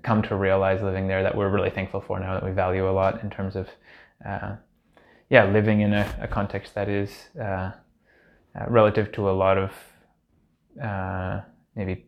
[0.03, 2.91] come to realize living there that we're really thankful for now that we value a
[2.91, 3.67] lot in terms of
[4.27, 4.55] uh,
[5.31, 7.09] yeah living in a, a, context that is
[7.39, 7.71] uh, uh
[8.67, 9.71] relative to a lot of
[10.83, 11.41] uh,
[11.75, 12.05] maybe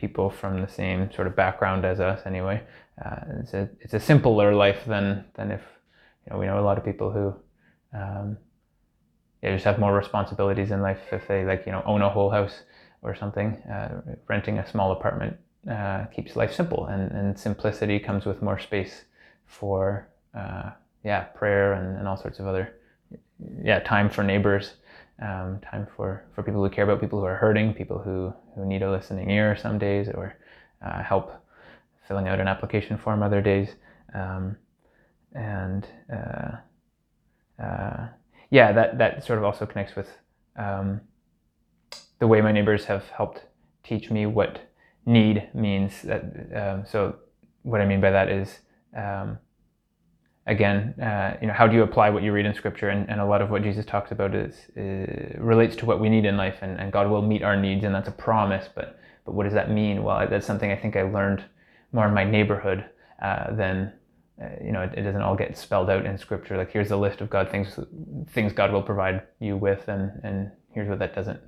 [0.00, 2.62] people from the same sort of background as us anyway.
[3.04, 5.60] Uh, it's a it's a simpler life than than if
[6.24, 7.34] you know we know a lot of people who
[7.98, 8.36] um,
[9.42, 12.30] yeah, just have more responsibilities in life if they like you know own a whole
[12.30, 12.62] house
[13.02, 13.56] or something.
[13.70, 15.36] Uh, renting a small apartment
[15.70, 19.04] uh, keeps life simple, and, and simplicity comes with more space
[19.46, 20.08] for
[20.38, 20.70] uh,
[21.04, 22.74] yeah prayer and, and all sorts of other
[23.62, 24.74] yeah time for neighbors
[25.20, 28.64] um, time for, for people who care about people who are hurting, people who, who
[28.64, 30.36] need a listening ear some days, or
[30.84, 31.32] uh, help
[32.08, 33.68] filling out an application form other days.
[34.14, 34.56] Um,
[35.34, 38.08] and uh, uh,
[38.50, 40.08] yeah, that, that sort of also connects with
[40.56, 41.00] um,
[42.18, 43.44] the way my neighbors have helped
[43.84, 44.60] teach me what
[45.06, 46.02] need means.
[46.02, 46.22] That
[46.54, 47.16] um, so
[47.62, 48.58] what I mean by that is
[48.96, 49.38] um,
[50.50, 52.88] again, uh, you know, how do you apply what you read in Scripture?
[52.88, 56.08] And, and a lot of what Jesus talks about is, is relates to what we
[56.10, 58.68] need in life, and, and God will meet our needs, and that's a promise.
[58.74, 60.02] But but what does that mean?
[60.02, 61.44] Well, that's something I think I learned
[61.92, 62.84] more in my neighborhood
[63.22, 63.92] uh, than
[64.42, 64.82] uh, you know.
[64.82, 66.56] It, it, doesn't all get spelled out in Scripture.
[66.56, 67.78] Like here's a list of God things
[68.30, 71.40] things God will provide you with, and and here's what that doesn't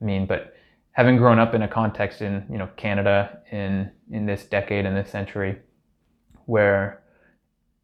[0.00, 0.26] mean.
[0.26, 0.54] But
[0.92, 4.94] having grown up in a context in you know Canada in in this decade in
[4.94, 5.58] this century,
[6.46, 7.02] where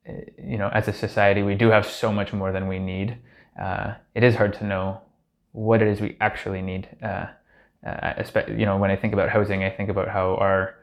[0.06, 3.16] you know, as a society, we do have so much more than we need.
[3.60, 5.00] Uh, it is hard to know
[5.52, 6.88] what it is we actually need.
[7.02, 7.26] Uh,
[7.86, 10.76] uh, you know, when I think about housing, I think about how our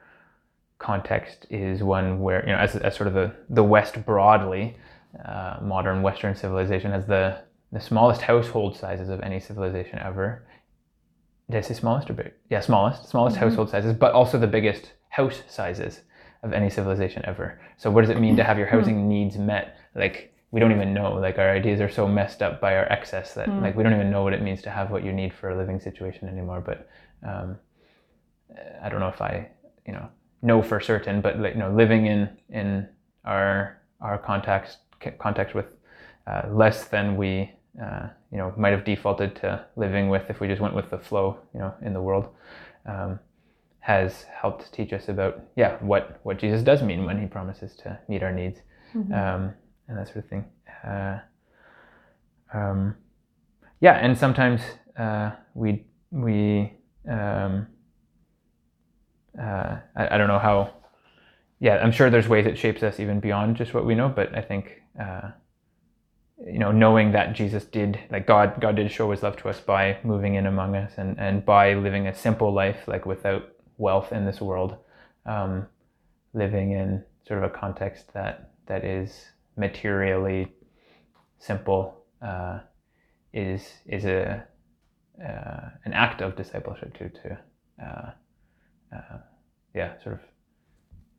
[0.79, 4.77] context is one where, you know, as, as sort of the, the West broadly,
[5.25, 7.41] uh, modern Western civilization has the,
[7.71, 10.47] the smallest household sizes of any civilization ever.
[11.49, 12.31] Did I say smallest or big?
[12.49, 13.45] Yeah, smallest, smallest mm-hmm.
[13.45, 16.01] household sizes, but also the biggest house sizes
[16.43, 17.59] of any civilization ever.
[17.77, 18.77] So what does it mean to have your hmm.
[18.77, 19.77] housing needs met?
[19.95, 21.13] Like we don't even know.
[21.13, 23.61] Like our ideas are so messed up by our excess that mm.
[23.61, 25.57] like we don't even know what it means to have what you need for a
[25.57, 26.59] living situation anymore.
[26.59, 26.89] But
[27.27, 27.57] um,
[28.83, 29.49] I don't know if I,
[29.87, 30.09] you know,
[30.41, 32.87] know for certain, but like, you know, living in in
[33.23, 34.79] our our context
[35.19, 35.67] context with
[36.27, 40.47] uh, less than we uh, you know might have defaulted to living with if we
[40.47, 42.27] just went with the flow you know in the world
[42.85, 43.19] um,
[43.81, 47.99] has helped teach us about yeah what what Jesus does mean when he promises to
[48.07, 48.59] meet our needs
[48.95, 49.11] mm-hmm.
[49.13, 49.53] um,
[49.87, 50.45] and that sort of thing
[50.87, 51.19] uh,
[52.53, 52.95] um,
[53.79, 54.61] yeah and sometimes
[54.97, 56.73] uh, we we
[57.09, 57.67] um,
[59.39, 60.73] uh, I, I, don't know how
[61.59, 64.37] yeah I'm sure there's ways it shapes us even beyond just what we know but
[64.37, 65.31] I think uh,
[66.45, 69.59] you know, knowing that Jesus did, like God, God did show His love to us
[69.59, 73.43] by moving in among us and and by living a simple life, like without
[73.81, 74.77] wealth in this world,
[75.25, 75.67] um,
[76.33, 79.25] living in sort of a context that that is
[79.57, 80.53] materially
[81.39, 82.59] simple, uh,
[83.33, 84.45] is is a
[85.19, 87.09] uh, an act of discipleship too.
[87.23, 87.37] To
[87.83, 88.11] uh,
[88.95, 89.17] uh,
[89.73, 90.21] yeah, sort of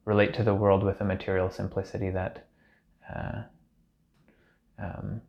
[0.05, 2.47] relate to the world with a material simplicity that
[3.15, 3.43] uh,
[4.79, 5.21] um,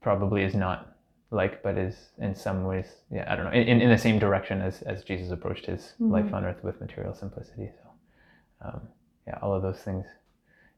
[0.00, 0.91] probably is not
[1.32, 4.60] like, but is in some ways, yeah, I don't know, in, in the same direction
[4.60, 6.12] as, as Jesus approached his mm-hmm.
[6.12, 7.70] life on earth with material simplicity.
[7.82, 8.80] So, um,
[9.26, 10.04] yeah, all of those things,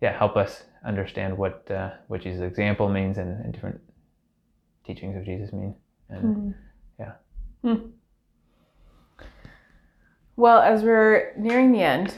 [0.01, 3.81] yeah, help us understand what uh, what Jesus' example means and, and, different
[4.87, 5.75] teachings of Jesus mean.
[6.09, 6.51] And mm-hmm.
[6.99, 7.13] yeah.
[7.65, 7.91] Mm.
[10.37, 12.15] Well, as we're nearing the end,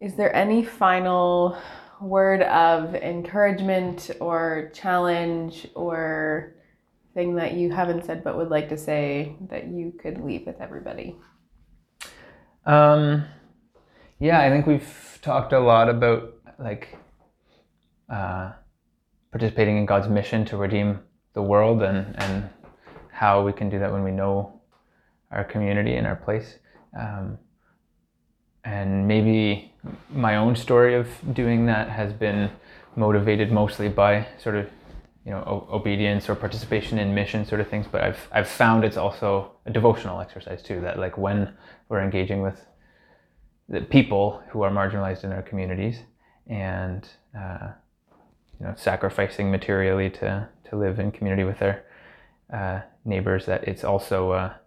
[0.00, 1.56] is there any final
[2.00, 6.54] word of encouragement or challenge or
[7.18, 10.60] thing that you haven't said but would like to say that you could leave with
[10.60, 11.16] everybody?
[12.64, 13.24] Um,
[14.20, 16.96] yeah, I think we've talked a lot about like
[18.08, 18.52] uh,
[19.32, 21.00] participating in God's mission to redeem
[21.32, 22.48] the world and, and
[23.10, 24.60] how we can do that when we know
[25.32, 26.58] our community and our place.
[26.96, 27.36] Um,
[28.64, 29.72] and maybe
[30.08, 32.48] my own story of doing that has been
[32.94, 34.70] motivated mostly by sort of
[35.28, 38.82] you know o- obedience or participation in mission sort of things but i've i've found
[38.82, 41.52] it's also a devotional exercise too that like when
[41.90, 42.64] we're engaging with
[43.68, 45.98] the people who are marginalized in our communities
[46.46, 47.68] and uh,
[48.58, 51.84] you know sacrificing materially to to live in community with their
[52.50, 54.58] uh, neighbors that it's also a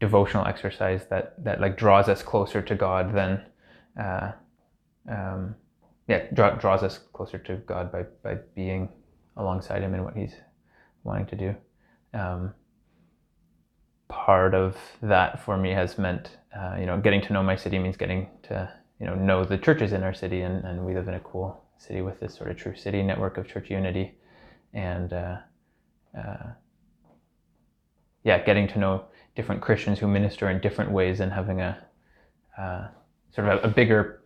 [0.00, 3.42] devotional exercise that that like draws us closer to god than
[4.00, 4.32] uh,
[5.10, 5.54] um,
[6.08, 8.88] yeah, draw, draws us closer to God by, by being
[9.38, 10.34] alongside Him in what He's
[11.04, 11.54] wanting to do.
[12.18, 12.54] Um,
[14.08, 17.78] part of that for me has meant, uh, you know, getting to know my city
[17.78, 18.70] means getting to,
[19.00, 21.64] you know, know the churches in our city, and, and we live in a cool
[21.78, 24.14] city with this sort of true city network of church unity,
[24.74, 25.36] and uh,
[26.18, 26.50] uh,
[28.24, 29.04] yeah, getting to know
[29.36, 31.78] different Christians who minister in different ways and having a
[32.58, 32.88] uh,
[33.32, 34.24] sort of a, a bigger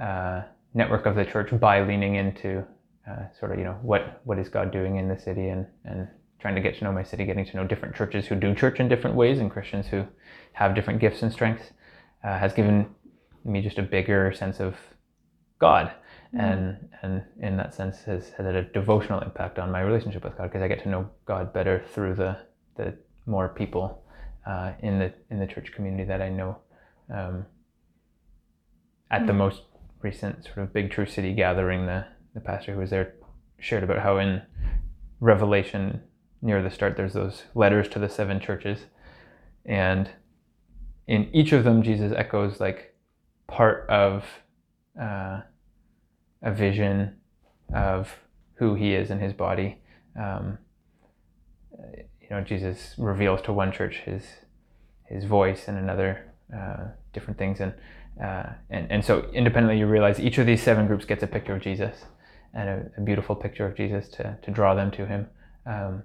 [0.00, 0.42] uh,
[0.74, 2.64] network of the church by leaning into
[3.08, 6.08] uh, sort of you know what what is God doing in the city and and
[6.40, 8.78] trying to get to know my city, getting to know different churches who do church
[8.78, 10.04] in different ways and Christians who
[10.52, 11.70] have different gifts and strengths
[12.22, 12.86] uh, has given
[13.44, 14.76] me just a bigger sense of
[15.58, 15.90] God.
[16.34, 16.40] Mm-hmm.
[16.40, 20.36] And and in that sense has, has had a devotional impact on my relationship with
[20.36, 22.36] God because I get to know God better through the
[22.76, 24.04] the more people
[24.46, 26.58] uh, in the in the church community that I know.
[27.12, 27.46] Um,
[29.10, 29.26] at mm-hmm.
[29.26, 29.62] the most
[30.02, 33.14] recent sort of big True City gathering, the, the pastor who was there
[33.58, 34.42] shared about how in
[35.20, 36.02] Revelation,
[36.42, 38.80] near the start, there's those letters to the seven churches.
[39.64, 40.10] And
[41.06, 42.94] in each of them, Jesus echoes like
[43.46, 44.24] part of
[45.00, 45.40] uh,
[46.42, 47.16] a vision
[47.74, 48.14] of
[48.54, 49.78] who he is in his body.
[50.20, 50.58] Um,
[52.20, 54.22] you know, Jesus reveals to one church his
[55.06, 57.74] his voice and another uh, different things, and
[58.22, 61.54] uh, and, and so independently, you realize each of these seven groups gets a picture
[61.54, 62.04] of Jesus
[62.54, 65.26] and a, a beautiful picture of Jesus to, to draw them to him.
[65.66, 66.02] Um,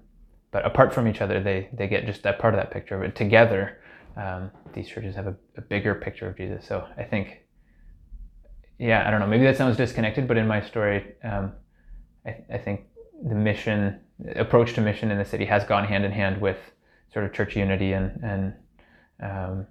[0.52, 3.00] but apart from each other, they, they get just that part of that picture.
[3.00, 3.80] But together,
[4.18, 6.66] um, these churches have a, a, bigger picture of Jesus.
[6.66, 7.42] So I think,
[8.80, 11.54] yeah, I don't know, maybe that sounds disconnected, but in my story, um,
[12.26, 12.82] I, I think
[13.24, 14.00] the mission,
[14.36, 16.58] approach to mission in the city has gone hand in hand with
[17.14, 18.54] sort of church unity and, and
[19.22, 19.68] um,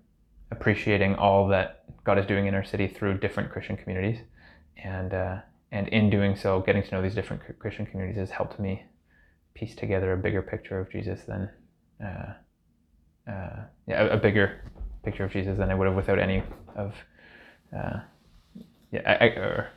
[0.50, 4.18] appreciating all that God is doing in our city through different Christian communities,
[4.82, 5.36] and uh,
[5.70, 8.84] and in doing so, getting to know these different Christian communities has helped me
[9.54, 11.50] piece together a bigger picture of Jesus than
[12.02, 12.32] uh,
[13.30, 14.60] uh, yeah, a, a, bigger
[15.04, 16.42] picture of Jesus than I would have without any
[16.76, 16.94] of
[17.76, 18.00] uh,
[18.92, 19.68] yeah I, I, or,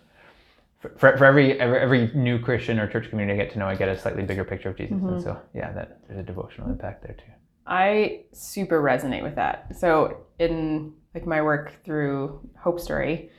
[0.80, 3.76] for, for every, every every new Christian or church community I get to know, I
[3.76, 5.16] get a slightly bigger picture of Jesus, mm-hmm.
[5.16, 7.32] and so yeah, that there's a devotional impact there too.
[7.68, 9.76] I super resonate with that.
[9.78, 13.30] So in like my work through Hope Story,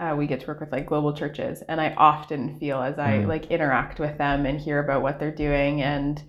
[0.00, 3.18] uh, we get to work with like global churches, and I often feel as I
[3.18, 3.28] Mm.
[3.28, 6.22] like interact with them and hear about what they're doing and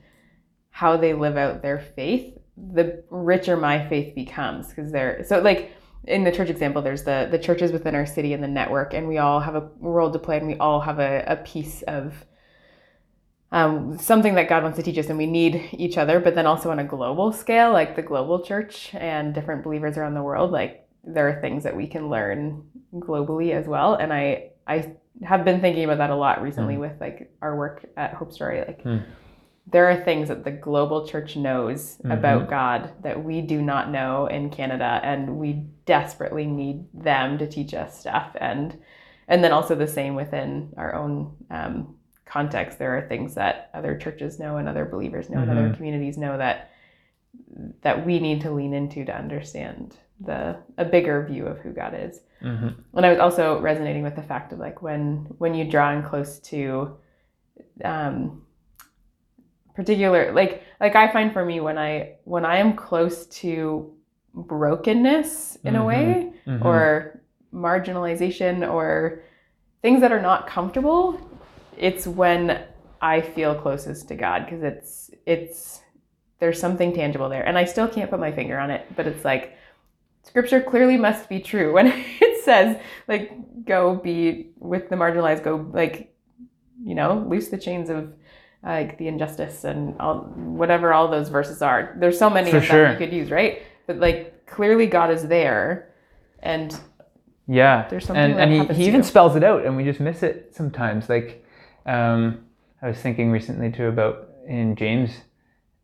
[0.72, 2.38] how they live out their faith,
[2.74, 5.72] the richer my faith becomes because they're so like
[6.06, 9.08] in the church example there's the the churches within our city and the network and
[9.08, 12.26] we all have a role to play and we all have a, a piece of
[13.52, 16.20] um, something that God wants to teach us, and we need each other.
[16.20, 20.14] But then also on a global scale, like the global church and different believers around
[20.14, 22.64] the world, like there are things that we can learn
[22.96, 23.96] globally as well.
[23.96, 24.94] And I I
[25.24, 28.60] have been thinking about that a lot recently with like our work at Hope Story.
[28.60, 29.04] Like Mm.
[29.68, 32.14] there are things that the global church knows Mhm.
[32.18, 37.48] about God that we do not know in Canada, and we desperately need them to
[37.48, 38.36] teach us stuff.
[38.40, 38.78] And
[39.28, 41.96] and then also the same within our own um,
[42.26, 42.80] context.
[42.80, 45.76] There are things that other churches know and other believers know and other Mhm.
[45.76, 46.70] communities know that
[47.82, 51.94] that we need to lean into to understand the a bigger view of who God
[51.98, 52.22] is.
[52.42, 55.92] hmm And I was also resonating with the fact of like when when you draw
[55.94, 56.98] in close to
[57.84, 58.42] um
[59.76, 63.94] particular like like I find for me when I when I am close to
[64.34, 65.86] brokenness in a Mhm.
[65.86, 67.22] way hmm or
[67.54, 69.24] marginalization or
[69.82, 71.20] things that are not comfortable,
[71.78, 72.64] it's when
[73.02, 75.82] I feel closest to God because it's it's
[76.40, 77.44] there's something tangible there.
[77.44, 79.56] And I still can't put my finger on it, but it's like
[80.24, 81.88] scripture clearly must be true when
[82.22, 83.32] it says like
[83.66, 86.14] go be with the marginalized, go like
[86.84, 88.14] you know, loose the chains of
[88.64, 91.96] like the injustice and all whatever all those verses are.
[92.00, 92.92] There's so many For of them sure.
[92.92, 93.62] you could use, right?
[93.88, 95.94] But like clearly God is there
[96.40, 96.78] and
[97.48, 100.00] Yeah, There's something and that and he, he even spells it out, and we just
[100.00, 101.10] miss it sometimes.
[101.10, 101.46] Like,
[101.86, 102.46] um,
[102.82, 105.12] I was thinking recently too about in James,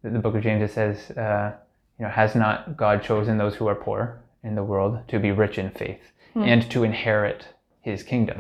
[0.02, 0.64] the, the book of James.
[0.64, 1.54] It says, uh,
[2.00, 5.32] you know, has not God chosen those who are poor in the world to be
[5.32, 6.44] rich in faith Hmm.
[6.44, 7.42] and to inherit
[7.82, 8.40] His kingdom,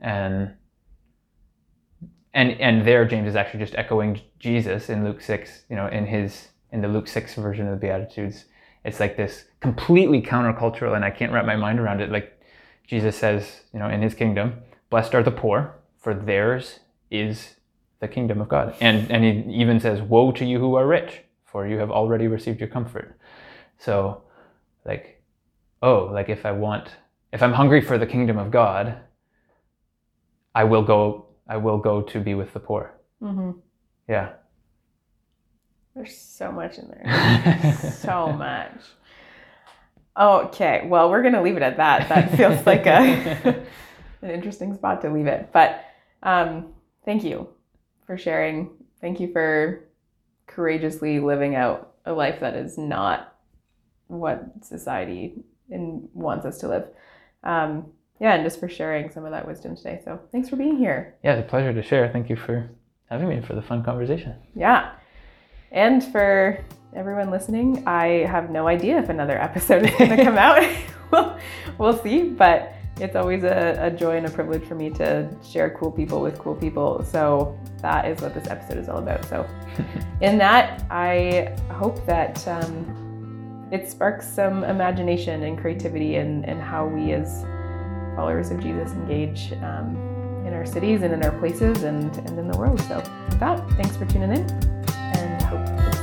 [0.00, 0.54] and
[2.34, 5.64] and and there James is actually just echoing Jesus in Luke six.
[5.70, 8.44] You know, in his in the Luke six version of the Beatitudes,
[8.84, 12.10] it's like this completely countercultural, and I can't wrap my mind around it.
[12.10, 12.28] Like
[12.86, 14.54] Jesus says, you know, in his kingdom,
[14.90, 16.80] blessed are the poor, for theirs
[17.10, 17.56] is
[18.00, 18.74] the kingdom of God.
[18.80, 19.30] And and he
[19.60, 23.18] even says, Woe to you who are rich, for you have already received your comfort.
[23.78, 24.22] So
[24.84, 25.17] like,
[25.82, 26.88] oh, like if I want
[27.32, 28.98] if I'm hungry for the kingdom of God,
[30.54, 32.94] I will go I will go to be with the poor.
[33.20, 33.52] hmm
[34.08, 34.30] Yeah.
[35.94, 37.72] there's so much in there.
[37.92, 38.80] so much.
[40.18, 42.08] Okay, well, we're gonna leave it at that.
[42.08, 42.98] That feels like a
[44.22, 45.50] an interesting spot to leave it.
[45.52, 45.84] But
[46.22, 46.74] um,
[47.04, 47.48] thank you
[48.06, 48.70] for sharing.
[49.00, 49.84] Thank you for
[50.46, 53.34] courageously living out a life that is not
[54.08, 55.34] what society
[55.70, 56.88] in, wants us to live.
[57.44, 60.00] Um, yeah, and just for sharing some of that wisdom today.
[60.04, 61.16] So thanks for being here.
[61.22, 62.08] Yeah, it's a pleasure to share.
[62.12, 62.68] Thank you for
[63.08, 64.34] having me for the fun conversation.
[64.54, 64.92] Yeah.
[65.70, 66.64] And for
[66.94, 70.66] everyone listening, I have no idea if another episode is going to come out.
[71.12, 71.38] we'll,
[71.78, 72.24] we'll see.
[72.24, 76.20] But it's always a, a joy and a privilege for me to share cool people
[76.20, 77.04] with cool people.
[77.04, 79.24] So that is what this episode is all about.
[79.26, 79.48] So,
[80.20, 83.07] in that, I hope that um,
[83.70, 87.44] it sparks some imagination and creativity in, in how we as
[88.16, 89.96] followers of Jesus engage um,
[90.46, 92.80] in our cities and in our places and, and in the world.
[92.82, 95.97] So, with that, thanks for tuning in.